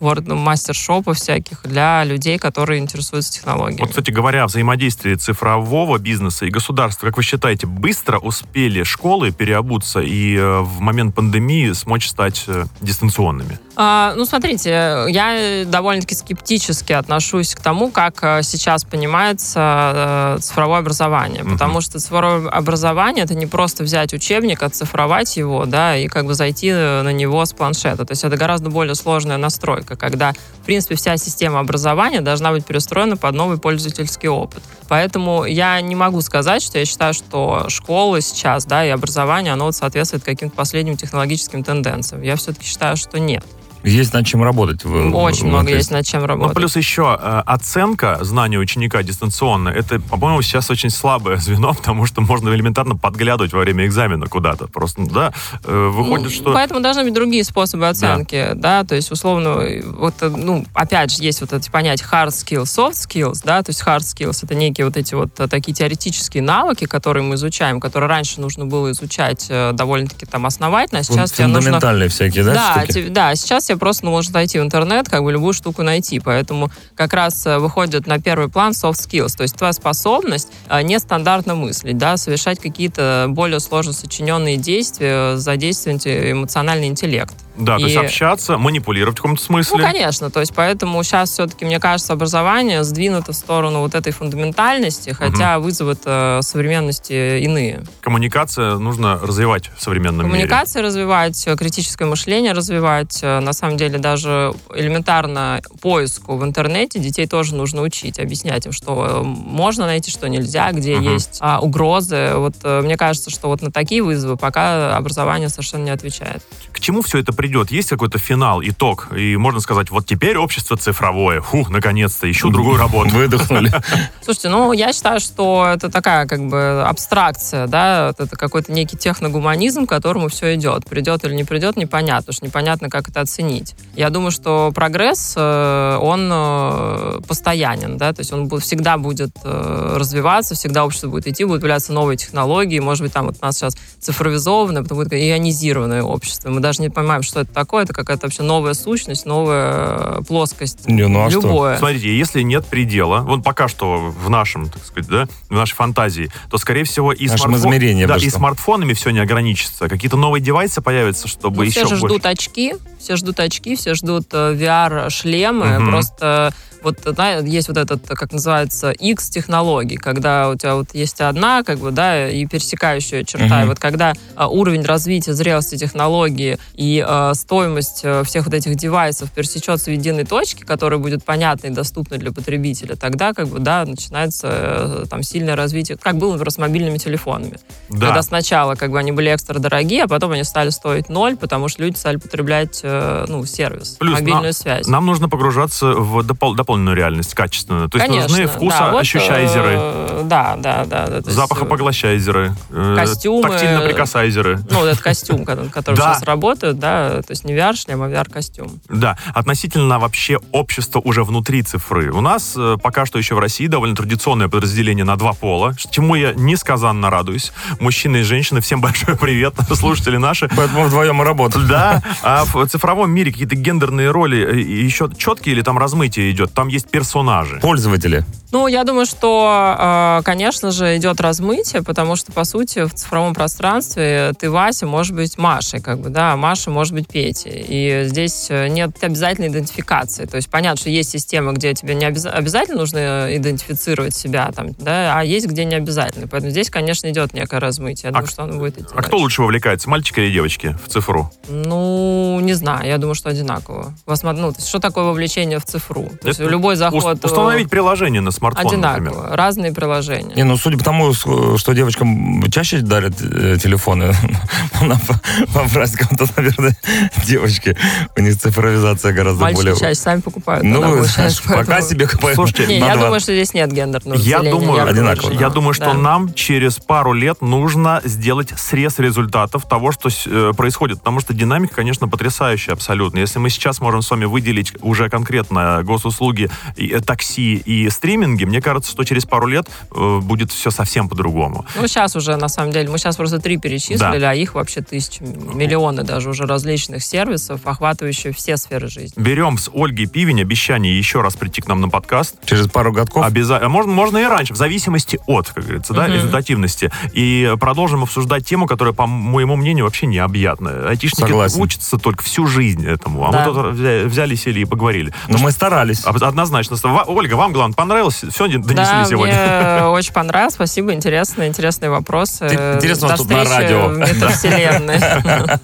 вот, 0.00 0.26
ну, 0.26 0.36
мастер-шопов 0.36 1.16
всяких 1.16 1.62
для 1.64 2.04
людей, 2.04 2.38
которые 2.38 2.80
интересуются 2.80 3.32
технологиями. 3.32 3.80
Вот, 3.80 3.90
кстати 3.90 4.10
говоря, 4.10 4.44
о 4.44 4.46
взаимодействии 4.46 5.14
цифрового 5.14 5.98
бизнеса 5.98 6.46
и 6.46 6.50
государства, 6.50 7.06
как 7.06 7.16
вы 7.16 7.22
считаете, 7.22 7.66
быстро 7.66 8.18
успели 8.18 8.82
школы 8.82 9.32
переобуться 9.32 10.00
и 10.00 10.36
э, 10.36 10.60
в 10.60 10.80
момент 10.80 11.14
пандемии 11.14 11.72
смочь 11.72 12.08
стать 12.08 12.44
э, 12.46 12.66
дистанционными? 12.80 13.58
А, 13.80 14.14
ну, 14.16 14.24
смотрите, 14.24 15.06
я 15.08 15.64
довольно-таки 15.64 16.16
скептически 16.16 16.92
отношусь 16.94 17.54
к 17.54 17.60
тому, 17.60 17.92
как 17.92 18.18
э, 18.22 18.42
сейчас 18.42 18.82
понимается 18.82 20.34
э, 20.34 20.38
цифровое 20.40 20.80
образование. 20.80 21.44
Мгм. 21.44 21.52
Потому 21.52 21.80
что 21.80 22.00
цифровое 22.00 22.50
образование 22.50 23.22
это 23.22 23.36
не 23.36 23.46
просто 23.46 23.84
взять 23.84 24.12
учебник, 24.12 24.64
оцифровать 24.64 25.36
его, 25.36 25.64
да, 25.64 25.96
и 25.96 26.08
как 26.08 26.26
бы 26.26 26.34
зайти 26.34 26.70
э, 26.70 27.02
на 27.02 27.12
него 27.12 27.44
с 27.44 27.52
планшета. 27.52 28.04
То 28.04 28.10
есть 28.10 28.24
это 28.24 28.36
гораздо 28.36 28.68
более 28.68 28.96
сложная 28.96 29.36
настройка, 29.36 29.94
когда, 29.94 30.32
в 30.32 30.66
принципе, 30.66 30.96
вся 30.96 31.16
система 31.16 31.60
образования 31.60 32.20
должна 32.20 32.50
быть 32.50 32.66
перестроена 32.66 33.16
под 33.16 33.36
новый 33.36 33.58
пользовательский 33.58 34.28
опыт. 34.28 34.64
Поэтому 34.88 35.44
я 35.44 35.80
не 35.80 35.94
могу 35.94 36.20
сказать, 36.22 36.62
что 36.62 36.80
я 36.80 36.84
считаю, 36.84 37.14
что 37.14 37.66
школы 37.68 38.22
сейчас, 38.22 38.64
да, 38.64 38.84
и 38.84 38.88
образование, 38.88 39.52
оно 39.52 39.66
вот 39.66 39.76
соответствует 39.76 40.24
каким-то 40.24 40.56
последним 40.56 40.96
технологическим 40.96 41.62
тенденциям. 41.62 42.22
Я 42.22 42.34
все-таки 42.34 42.66
считаю, 42.66 42.96
что 42.96 43.20
нет. 43.20 43.44
Есть 43.84 44.12
над 44.12 44.26
чем 44.26 44.42
работать. 44.42 44.84
в- 44.84 45.14
Очень 45.16 45.44
в 45.44 45.46
много 45.46 45.66
этой 45.68 45.76
есть 45.76 45.90
над 45.90 46.04
чем 46.06 46.20
Ну, 46.22 46.26
работать. 46.26 46.56
плюс 46.56 46.76
еще 46.76 47.16
э, 47.20 47.42
оценка 47.46 48.18
знания 48.22 48.58
ученика 48.58 49.02
дистанционно. 49.02 49.68
Это, 49.68 50.00
по-моему, 50.00 50.42
сейчас 50.42 50.68
очень 50.70 50.90
слабое 50.90 51.36
звено, 51.38 51.74
потому 51.74 52.04
что 52.06 52.20
можно 52.20 52.48
элементарно 52.50 52.96
подглядывать 52.96 53.52
во 53.52 53.60
время 53.60 53.86
экзамена 53.86 54.26
куда-то. 54.26 54.66
Просто, 54.66 55.02
да, 55.06 55.32
э, 55.64 55.88
выходит, 55.92 56.24
Ну, 56.26 56.30
что... 56.30 56.52
Поэтому 56.52 56.80
должны 56.80 57.04
быть 57.04 57.14
другие 57.14 57.44
способы 57.44 57.88
оценки, 57.88 58.50
да, 58.54 58.84
то 58.84 58.94
есть 58.94 59.10
условно, 59.12 59.60
вот, 59.98 60.14
э, 60.22 60.28
ну, 60.28 60.66
опять 60.74 61.12
же, 61.16 61.22
есть 61.22 61.40
вот 61.40 61.52
эти 61.52 61.70
понятия 61.70 62.04
hard 62.10 62.28
skills, 62.28 62.64
soft 62.64 62.94
skills, 63.08 63.40
да, 63.44 63.62
то 63.62 63.70
есть 63.70 63.82
hard 63.82 64.00
skills 64.00 64.40
это 64.42 64.54
некие 64.54 64.86
вот 64.86 64.96
эти 64.96 65.14
вот 65.14 65.32
такие 65.34 65.72
теоретические 65.74 66.42
навыки, 66.42 66.86
которые 66.86 67.22
мы 67.22 67.36
изучаем, 67.36 67.80
которые 67.80 68.08
раньше 68.08 68.40
нужно 68.40 68.66
было 68.66 68.90
изучать 68.90 69.46
довольно-таки 69.48 70.26
там 70.26 70.46
основательно, 70.46 71.00
а 71.00 71.02
сейчас 71.04 71.30
тебе 71.32 71.46
нужно... 71.46 71.62
Фундаментальные 71.72 72.08
всякие, 72.08 72.44
да, 72.44 72.54
Да, 72.54 72.74
штуки? 72.82 72.92
те- 72.92 73.08
да, 73.08 73.34
сейчас 73.36 73.67
тебе 73.68 73.78
просто 73.78 74.04
ну, 74.04 74.10
можно 74.10 74.32
зайти 74.32 74.58
в 74.58 74.62
интернет, 74.62 75.08
как 75.08 75.22
бы 75.22 75.32
любую 75.32 75.52
штуку 75.52 75.82
найти. 75.82 76.18
Поэтому 76.20 76.70
как 76.94 77.12
раз 77.12 77.46
э, 77.46 77.58
выходит 77.58 78.06
на 78.06 78.20
первый 78.20 78.48
план 78.48 78.72
soft 78.72 78.94
skills, 78.94 79.36
то 79.36 79.42
есть 79.42 79.56
твоя 79.56 79.72
способность 79.72 80.48
э, 80.68 80.82
нестандартно 80.82 81.54
мыслить, 81.54 81.98
да, 81.98 82.16
совершать 82.16 82.58
какие-то 82.58 83.26
более 83.28 83.60
сложно 83.60 83.92
сочиненные 83.92 84.56
действия, 84.56 85.36
задействовать 85.36 86.06
эмоциональный 86.06 86.88
интеллект. 86.88 87.34
Да, 87.58 87.76
то 87.76 87.82
есть 87.84 87.96
И- 87.96 87.98
общаться, 87.98 88.56
манипулировать 88.56 89.18
в 89.18 89.22
каком-то 89.22 89.42
смысле. 89.42 89.78
Ну, 89.78 89.82
конечно, 89.84 90.30
то 90.30 90.40
есть 90.40 90.54
поэтому 90.54 91.02
сейчас 91.02 91.30
все-таки, 91.30 91.64
мне 91.64 91.80
кажется, 91.80 92.12
образование 92.12 92.84
сдвинуто 92.84 93.32
в 93.32 93.36
сторону 93.36 93.80
вот 93.80 93.94
этой 93.96 94.12
фундаментальности, 94.12 95.10
хотя 95.10 95.58
вызовы 95.58 95.96
э, 96.04 96.40
современности 96.42 97.40
иные. 97.42 97.82
Коммуникация 98.00 98.78
нужно 98.78 99.18
развивать 99.18 99.70
в 99.76 99.82
современном 99.82 100.26
мире. 100.26 100.38
Коммуникации 100.46 100.80
развивать, 100.80 101.46
э, 101.46 101.56
критическое 101.56 102.04
мышление 102.04 102.52
развивать. 102.52 103.18
Э, 103.22 103.40
На 103.40 103.52
самом 103.52 103.76
деле 103.76 103.98
даже 103.98 104.52
элементарно 104.74 105.60
поиску 105.80 106.36
в 106.36 106.44
интернете 106.44 106.98
детей 107.00 107.26
тоже 107.26 107.54
нужно 107.54 107.82
учить, 107.82 108.18
объяснять 108.20 108.66
им, 108.66 108.72
что 108.72 109.22
можно 109.24 109.86
найти, 109.86 110.10
что 110.10 110.28
нельзя, 110.28 110.70
где 110.72 110.96
Мгм. 110.96 111.12
есть 111.14 111.38
а, 111.40 111.60
угрозы. 111.60 112.32
Вот 112.36 112.54
мне 112.62 112.96
кажется, 112.96 113.30
что 113.30 113.48
вот 113.48 113.62
на 113.62 113.70
такие 113.72 114.02
вызовы 114.02 114.36
пока 114.36 114.96
образование 114.96 115.48
совершенно 115.48 115.84
не 115.84 115.90
отвечает. 115.90 116.42
К 116.72 116.80
чему 116.80 117.02
все 117.02 117.18
это 117.18 117.32
придет? 117.32 117.47
Есть 117.70 117.88
какой-то 117.88 118.18
финал, 118.18 118.62
итог? 118.62 119.08
И 119.16 119.36
можно 119.36 119.60
сказать, 119.60 119.90
вот 119.90 120.06
теперь 120.06 120.36
общество 120.36 120.76
цифровое. 120.76 121.40
Фух, 121.40 121.70
наконец-то, 121.70 122.30
ищу 122.30 122.50
другую 122.50 122.78
работу. 122.78 123.10
Выдохнули. 123.10 123.70
Слушайте, 124.22 124.48
ну, 124.48 124.72
я 124.72 124.92
считаю, 124.92 125.20
что 125.20 125.66
это 125.72 125.90
такая, 125.90 126.26
как 126.26 126.46
бы, 126.48 126.82
абстракция, 126.86 127.66
да, 127.66 128.10
это 128.10 128.28
какой-то 128.36 128.72
некий 128.72 128.96
техногуманизм, 128.96 129.86
к 129.86 129.88
которому 129.88 130.28
все 130.28 130.54
идет. 130.54 130.84
Придет 130.88 131.24
или 131.24 131.34
не 131.34 131.44
придет, 131.44 131.76
непонятно, 131.76 132.32
что 132.32 132.44
непонятно, 132.44 132.88
как 132.88 133.08
это 133.08 133.20
оценить. 133.20 133.74
Я 133.94 134.10
думаю, 134.10 134.30
что 134.30 134.72
прогресс, 134.74 135.34
э, 135.36 135.98
он 136.00 136.30
э, 136.32 137.20
постоянен, 137.26 137.96
да, 137.96 138.12
то 138.12 138.20
есть 138.20 138.32
он 138.32 138.48
всегда 138.60 138.96
будет 138.98 139.30
э, 139.44 139.96
развиваться, 139.96 140.54
всегда 140.54 140.84
общество 140.84 141.08
будет 141.08 141.26
идти, 141.26 141.44
будут 141.44 141.62
появляться 141.62 141.92
новые 141.92 142.16
технологии, 142.16 142.78
может 142.78 143.02
быть, 143.02 143.12
там 143.12 143.26
вот 143.26 143.36
у 143.40 143.44
нас 143.44 143.56
сейчас 143.56 143.76
цифровизованное, 144.00 144.82
потом 144.82 144.98
будет 144.98 145.12
ионизированное 145.12 146.02
общество. 146.02 146.50
Мы 146.50 146.60
даже 146.60 146.82
не 146.82 146.90
понимаем, 146.90 147.22
что 147.22 147.37
это 147.40 147.52
такое, 147.52 147.84
это 147.84 147.92
какая-то 147.92 148.26
вообще 148.26 148.42
новая 148.42 148.74
сущность, 148.74 149.26
новая 149.26 150.18
э, 150.18 150.22
плоскость. 150.26 150.86
Не, 150.88 151.06
ну 151.08 151.24
а 151.24 151.30
что? 151.30 151.40
Любое. 151.40 151.78
Смотрите, 151.78 152.16
если 152.16 152.42
нет 152.42 152.66
предела, 152.66 153.20
вот 153.20 153.42
пока 153.42 153.68
что 153.68 153.98
в 153.98 154.28
нашем, 154.30 154.68
так 154.68 154.84
сказать, 154.84 155.08
да, 155.10 155.26
в 155.48 155.54
нашей 155.54 155.74
фантазии, 155.74 156.30
то, 156.50 156.58
скорее 156.58 156.84
всего, 156.84 157.12
и, 157.12 157.26
смартфон- 157.26 158.06
да, 158.06 158.16
и 158.16 158.20
что. 158.20 158.30
смартфонами 158.38 158.92
все 158.92 159.10
не 159.10 159.20
ограничится. 159.20 159.88
Какие-то 159.88 160.16
новые 160.16 160.40
девайсы 160.42 160.80
появятся, 160.80 161.28
чтобы 161.28 161.56
Ну, 161.58 161.62
еще 161.62 161.80
все 161.84 161.94
же 161.94 162.00
больше. 162.00 162.14
ждут 162.16 162.26
очки, 162.26 162.74
все 162.98 163.16
ждут 163.16 163.40
очки, 163.40 163.76
все 163.76 163.94
ждут 163.94 164.28
э, 164.32 164.54
VR-шлемы. 164.54 165.78
Мгм. 165.78 165.90
Просто 165.90 166.52
вот 166.82 166.98
да, 167.14 167.38
есть 167.38 167.68
вот 167.68 167.76
этот, 167.76 168.06
как 168.06 168.32
называется, 168.32 168.90
X-технологии, 168.92 169.96
когда 169.96 170.48
у 170.48 170.56
тебя 170.56 170.76
вот 170.76 170.94
есть 170.94 171.20
одна, 171.20 171.62
как 171.62 171.78
бы, 171.78 171.90
да, 171.90 172.28
и 172.28 172.46
пересекающая 172.46 173.24
черта. 173.24 173.56
Мгм. 173.56 173.64
И 173.64 173.68
вот 173.68 173.78
когда 173.78 174.12
а, 174.36 174.48
уровень 174.48 174.82
развития 174.82 175.32
зрелости 175.32 175.76
технологии 175.76 176.58
и 176.74 177.04
а, 177.06 177.34
стоимость 177.34 178.00
э, 178.04 178.22
всех 178.24 178.44
вот 178.44 178.54
этих 178.54 178.76
девайсов 178.76 179.30
пересечется 179.32 179.90
в 179.90 179.92
единой 179.92 180.24
точке, 180.24 180.64
которая 180.64 180.98
будет 180.98 181.24
понятна 181.24 181.68
и 181.68 181.70
доступна 181.70 182.18
для 182.18 182.32
потребителя, 182.32 182.96
тогда, 182.96 183.32
как 183.32 183.48
бы, 183.48 183.58
да, 183.58 183.84
начинается 183.84 185.06
там 185.10 185.22
сильное 185.22 185.56
развитие, 185.56 185.98
как 185.98 186.16
было, 186.16 186.32
например, 186.32 186.50
с 186.50 186.58
мобильными 186.58 186.98
телефонами. 186.98 187.58
Да. 187.88 188.06
Когда 188.06 188.22
сначала 188.22 188.74
как 188.74 188.90
бы 188.90 188.98
они 188.98 189.12
были 189.12 189.34
экстра 189.34 189.58
дорогие, 189.58 190.04
а 190.04 190.08
потом 190.08 190.32
они 190.32 190.44
стали 190.44 190.70
стоить 190.70 191.08
ноль, 191.08 191.36
потому 191.36 191.68
что 191.68 191.82
люди 191.82 191.96
стали 191.96 192.16
потреблять 192.16 192.80
ну, 193.28 193.44
сервис, 193.46 193.96
Плюс 193.98 194.14
мобильную 194.14 194.44
на- 194.46 194.52
связь. 194.52 194.86
Нам 194.86 195.06
нужно 195.06 195.28
погружаться 195.28 195.86
в 195.92 196.20
допол- 196.20 196.54
дополненную 196.54 196.96
реальность, 196.96 197.34
качественную. 197.34 197.88
То 197.88 197.98
есть 197.98 198.06
Конечно, 198.08 198.28
нужны 198.28 198.46
да, 198.46 198.52
вот, 198.52 198.54
вкусоощущайзеры, 198.54 199.72
э, 199.76 200.22
да, 200.24 200.56
да, 200.58 200.84
да. 200.84 201.06
да, 201.06 201.06
то 201.06 201.14
есть, 201.16 201.28
э, 201.28 201.32
запахопоглощайзеры, 201.32 202.54
э, 202.70 202.96
костюмы, 202.96 203.48
тактильно-прикасайзеры. 203.48 204.60
Ну, 204.70 204.78
вот 204.80 204.86
этот 204.86 205.02
костюм, 205.02 205.44
который, 205.44 205.68
сейчас 205.96 206.22
работает, 206.22 206.78
да, 206.78 207.22
то 207.22 207.30
есть 207.30 207.44
не 207.44 207.54
VR-шлем, 207.54 208.02
а 208.02 208.08
VR-костюм. 208.08 208.80
Да, 208.88 209.16
относительно 209.34 209.98
вообще 209.98 210.38
общества 210.52 211.00
уже 211.04 211.24
внутри 211.24 211.62
цифры. 211.62 212.12
У 212.12 212.20
нас 212.20 212.54
э, 212.56 212.76
пока 212.82 213.06
что 213.06 213.18
еще 213.18 213.34
в 213.34 213.38
России 213.38 213.66
довольно 213.66 213.96
традиционное 213.96 214.48
подразделение 214.48 215.04
на 215.04 215.16
два 215.16 215.32
пола, 215.32 215.74
чему 215.90 216.14
я 216.14 216.32
несказанно 216.34 217.10
радуюсь. 217.10 217.52
Мужчины 217.80 218.18
и 218.18 218.22
женщины, 218.22 218.60
всем 218.60 218.80
большой 218.88 219.16
привет, 219.16 219.54
слушатели 219.74 220.16
наши. 220.16 220.48
Поэтому 220.56 220.84
вдвоем 220.84 221.22
и 221.22 221.24
работали. 221.24 221.66
Да, 221.66 222.02
а 222.22 222.44
цифровом 222.78 223.10
мире 223.10 223.32
какие-то 223.32 223.56
гендерные 223.56 224.12
роли 224.12 224.38
э, 224.38 224.60
еще 224.60 225.10
четкие 225.16 225.56
или 225.56 225.62
там 225.62 225.78
размытие 225.78 226.30
идет? 226.30 226.52
Там 226.52 226.68
есть 226.68 226.88
персонажи. 226.88 227.58
Пользователи. 227.60 228.24
Ну, 228.50 228.66
я 228.66 228.84
думаю, 228.84 229.04
что, 229.04 229.76
э, 229.78 230.22
конечно 230.24 230.70
же, 230.70 230.96
идет 230.96 231.20
размытие, 231.20 231.82
потому 231.82 232.16
что, 232.16 232.32
по 232.32 232.44
сути, 232.44 232.86
в 232.86 232.94
цифровом 232.94 233.34
пространстве 233.34 234.32
ты, 234.38 234.50
Вася, 234.50 234.86
может 234.86 235.14
быть 235.14 235.36
Машей, 235.36 235.80
как 235.82 235.98
бы, 236.00 236.08
да, 236.08 236.32
а 236.32 236.36
Маша 236.36 236.70
может 236.70 236.94
быть 236.94 237.08
Петей. 237.08 237.62
И 237.68 238.04
здесь 238.08 238.46
э, 238.48 238.68
нет 238.68 238.96
обязательной 239.02 239.48
идентификации. 239.48 240.24
То 240.24 240.36
есть 240.36 240.48
понятно, 240.48 240.80
что 240.80 240.88
есть 240.88 241.10
системы, 241.10 241.52
где 241.52 241.74
тебе 241.74 241.94
не 241.94 242.06
обяз- 242.06 242.24
обязательно 242.30 242.78
нужно 242.78 243.28
идентифицировать 243.36 244.14
себя, 244.16 244.50
там, 244.56 244.68
да, 244.78 245.18
а 245.18 245.24
есть, 245.24 245.46
где 245.46 245.66
не 245.66 245.74
обязательно. 245.74 246.26
Поэтому 246.26 246.50
здесь, 246.50 246.70
конечно, 246.70 247.06
идет 247.10 247.34
некое 247.34 247.60
размытие. 247.60 248.04
Я 248.04 248.08
А 248.10 248.12
думаю, 248.12 248.26
к- 248.28 248.30
что 248.30 248.42
оно 248.44 248.58
будет 248.58 248.78
идти 248.78 248.86
А 248.94 249.02
кто 249.02 249.10
дальше. 249.10 249.16
лучше 249.16 249.42
вовлекается, 249.42 249.90
мальчик 249.90 250.16
или 250.18 250.32
девочки 250.32 250.74
в 250.86 250.88
цифру? 250.88 251.30
Ну, 251.48 252.40
не 252.40 252.54
знаю, 252.54 252.86
я 252.88 252.96
думаю, 252.96 253.14
что 253.14 253.28
одинаково. 253.28 253.92
Ну, 254.06 254.52
то 254.52 254.56
есть, 254.56 254.68
что 254.68 254.78
такое 254.78 255.04
вовлечение 255.04 255.58
в 255.58 255.66
цифру? 255.66 256.04
То 256.22 256.28
есть 256.28 256.40
Это 256.40 256.48
любой 256.48 256.76
заход... 256.76 257.22
э, 257.22 257.26
Установить 257.26 257.68
приложение 257.68 258.22
на 258.22 258.30
смартфон, 258.38 258.66
Одинаково. 258.66 259.04
например. 259.04 259.36
Разные 259.36 259.72
приложения. 259.72 260.34
Не, 260.34 260.44
ну, 260.44 260.56
судя 260.56 260.78
по 260.78 260.84
тому, 260.84 261.12
что 261.12 261.72
девочкам 261.72 262.42
чаще 262.50 262.78
дарят 262.78 263.14
э, 263.20 263.56
телефоны 263.62 264.12
на, 264.82 264.96
по, 264.98 265.20
по 265.52 265.68
праздникам, 265.68 266.16
то, 266.16 266.26
наверное, 266.36 266.76
девочки, 267.26 267.76
у 268.16 268.20
них 268.20 268.36
цифровизация 268.38 269.12
гораздо 269.12 269.42
Мальчики 269.42 269.60
более... 269.62 269.76
чаще 269.78 269.94
сами 270.00 270.20
покупают. 270.20 270.64
Ну, 270.64 270.78
она 270.82 270.88
получается, 270.96 271.42
пока 271.44 271.64
поэтому- 271.64 271.82
себе 271.88 272.08
по- 272.08 272.34
Слушайте, 272.34 272.66
Не, 272.66 272.78
я 272.78 272.94
два. 272.94 273.04
думаю, 273.04 273.20
что 273.20 273.32
здесь 273.34 273.54
нет 273.54 273.72
гендерного 273.72 274.18
Я 274.18 274.40
думаю, 274.42 274.88
Одинаково. 274.88 275.32
Я 275.32 275.50
думаю, 275.50 275.74
что 275.74 275.86
Да. 275.86 275.94
нам 275.94 276.32
через 276.34 276.76
пару 276.76 277.12
лет 277.12 277.40
нужно 277.42 278.00
сделать 278.04 278.50
срез 278.56 278.98
результатов 278.98 279.66
того, 279.68 279.92
что 279.92 280.08
э, 280.26 280.52
происходит. 280.56 280.98
Потому 280.98 281.20
что 281.20 281.34
динамика, 281.34 281.74
конечно, 281.74 282.08
потрясающая 282.08 282.72
абсолютно. 282.74 283.18
Если 283.18 283.38
мы 283.38 283.50
сейчас 283.50 283.80
можем 283.80 284.02
с 284.02 284.10
вами 284.10 284.24
выделить 284.26 284.72
уже 284.80 285.08
конкретно 285.08 285.80
госуслуги, 285.82 286.50
и, 286.76 286.88
э, 286.88 287.00
такси 287.00 287.56
и 287.56 287.88
стриминги, 288.28 288.44
мне 288.44 288.60
кажется, 288.60 288.90
что 288.90 289.04
через 289.04 289.24
пару 289.24 289.46
лет 289.46 289.66
э, 289.94 290.18
будет 290.22 290.50
все 290.52 290.70
совсем 290.70 291.08
по-другому. 291.08 291.64
Ну, 291.76 291.86
сейчас 291.88 292.16
уже, 292.16 292.36
на 292.36 292.48
самом 292.48 292.72
деле, 292.72 292.88
мы 292.90 292.98
сейчас 292.98 293.16
просто 293.16 293.38
три 293.38 293.56
перечислили, 293.56 294.24
а 294.24 294.34
их 294.34 294.54
вообще 294.54 294.80
тысячи, 294.82 295.22
миллионы 295.22 296.02
даже 296.02 296.30
уже 296.30 296.44
различных 296.46 297.02
сервисов, 297.02 297.60
охватывающие 297.64 298.32
все 298.32 298.56
сферы 298.56 298.88
жизни. 298.88 299.20
Берем 299.20 299.58
с 299.58 299.70
Ольгой 299.72 300.06
Пивень 300.06 300.40
обещание 300.40 300.96
еще 300.96 301.20
раз 301.22 301.36
прийти 301.36 301.60
к 301.62 301.68
нам 301.68 301.80
на 301.80 301.88
подкаст. 301.88 302.36
Через 302.44 302.68
пару 302.68 302.92
годков 302.92 303.24
Обязательно. 303.24 303.68
Можно, 303.70 303.92
можно 303.92 304.18
и 304.18 304.24
раньше, 304.24 304.52
в 304.54 304.56
зависимости 304.56 305.18
от, 305.26 305.48
как 305.48 305.64
говорится, 305.64 305.94
да, 305.94 306.06
результативности. 306.06 306.90
И 307.12 307.54
продолжим 307.58 308.02
обсуждать 308.02 308.46
тему, 308.46 308.66
которая, 308.66 308.94
по 308.94 309.06
моему 309.06 309.56
мнению, 309.56 309.84
вообще 309.84 310.06
необъятная. 310.06 310.88
Айтишники 310.88 311.20
Согласен. 311.28 311.60
учатся 311.60 311.98
только 311.98 312.22
всю 312.22 312.46
жизнь 312.46 312.86
этому. 312.86 313.26
А 313.26 313.32
Да. 313.32 313.38
мы 313.38 313.44
тут 313.52 313.56
взя- 313.74 314.06
взяли, 314.06 314.34
сели 314.34 314.60
и 314.60 314.64
поговорили. 314.64 315.12
Но 315.28 315.38
мы 315.38 315.50
старались. 315.50 316.04
Однозначно. 316.04 316.76
Ольга, 317.06 317.34
вам, 317.34 317.52
главное, 317.52 317.74
понравилось? 317.74 318.17
Все 318.30 318.48
донесли 318.48 318.74
да, 318.74 319.04
сегодня? 319.04 319.34
мне 319.80 319.84
очень 319.90 320.12
понравилось, 320.12 320.54
спасибо, 320.54 320.92
интересно, 320.94 321.46
интересные 321.46 321.90
вопросы. 321.90 322.44
Ин- 322.46 322.76
интересно 322.76 323.08
До 323.08 323.16
тут 323.16 323.30
на 323.30 323.44
радио. 323.44 323.88
метавселенной. 323.88 324.98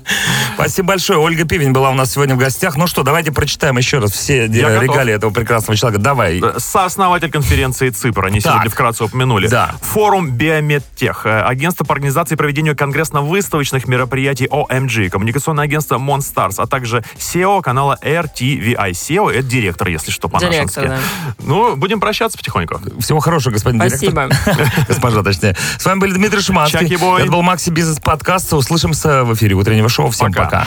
Спасибо 0.55 0.89
большое. 0.89 1.19
Ольга 1.19 1.45
Пивень 1.45 1.73
была 1.73 1.91
у 1.91 1.95
нас 1.95 2.13
сегодня 2.13 2.35
в 2.35 2.39
гостях. 2.39 2.77
Ну 2.77 2.87
что, 2.87 3.03
давайте 3.03 3.33
прочитаем 3.33 3.77
еще 3.79 3.99
раз 3.99 4.13
все 4.13 4.47
Я 4.47 4.69
э, 4.69 4.75
готов. 4.81 4.83
регалии 4.83 5.15
этого 5.15 5.31
прекрасного 5.33 5.77
человека. 5.77 6.03
Давай. 6.03 6.41
Э, 6.41 6.59
Сооснователь 6.59 7.31
конференции 7.31 7.91
ЦИПР, 7.91 8.27
они 8.27 8.41
Так. 8.41 8.53
сегодня 8.53 8.71
вкратце 8.71 9.05
упомянули. 9.05 9.49
Да. 9.49 9.75
Форум 9.81 10.31
Биомедтех, 10.31 11.27
э, 11.27 11.41
агентство 11.43 11.85
по 11.85 11.95
организации 11.95 12.35
и 12.35 12.37
проведению 12.37 12.77
конгрессно-выставочных 12.77 13.89
мероприятий 13.89 14.47
ОМГ, 14.51 15.11
коммуникационное 15.11 15.65
агентство 15.65 15.99
Монстар, 15.99 16.35
Stars, 16.35 16.55
а 16.59 16.67
также 16.67 17.05
SEO 17.19 17.63
канала 17.63 17.99
RTVI. 18.03 18.91
SEO— 18.93 19.31
это 19.33 19.43
директор, 19.43 19.89
если 19.89 20.11
что, 20.11 20.29
по-нашенски. 20.29 20.81
Директор, 20.81 20.99
Ну, 21.41 21.77
будем 21.77 22.01
прощаться 22.01 22.37
потихоньку. 22.45 23.01
Всего 23.01 23.21
хорошего, 23.21 23.53
господин 23.53 23.81
Спасибо. 23.81 24.29
директор. 24.29 24.85
Госпожа, 24.89 25.23
точнее. 25.23 25.57
С 25.79 25.85
вами 25.85 26.01
были 26.01 26.13
Дмитрий 26.13 26.41
Шиманский. 26.41 26.81
Чаки-бой. 26.81 27.23
Это 27.23 27.33
был 27.33 27.43
Макси 27.43 27.71
Бизнес 27.71 27.99
Подкаст. 28.01 28.53
Услышимся 28.53 29.25
в 29.25 29.35
эфире 29.35 29.55
утреннего 29.55 29.89
шоу. 29.89 30.11
Всем 30.11 30.33
Пока. 30.33 30.45
пока. 30.45 30.67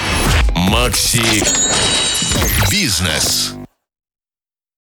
Макси 0.56 1.44
Бизнес. 2.72 3.54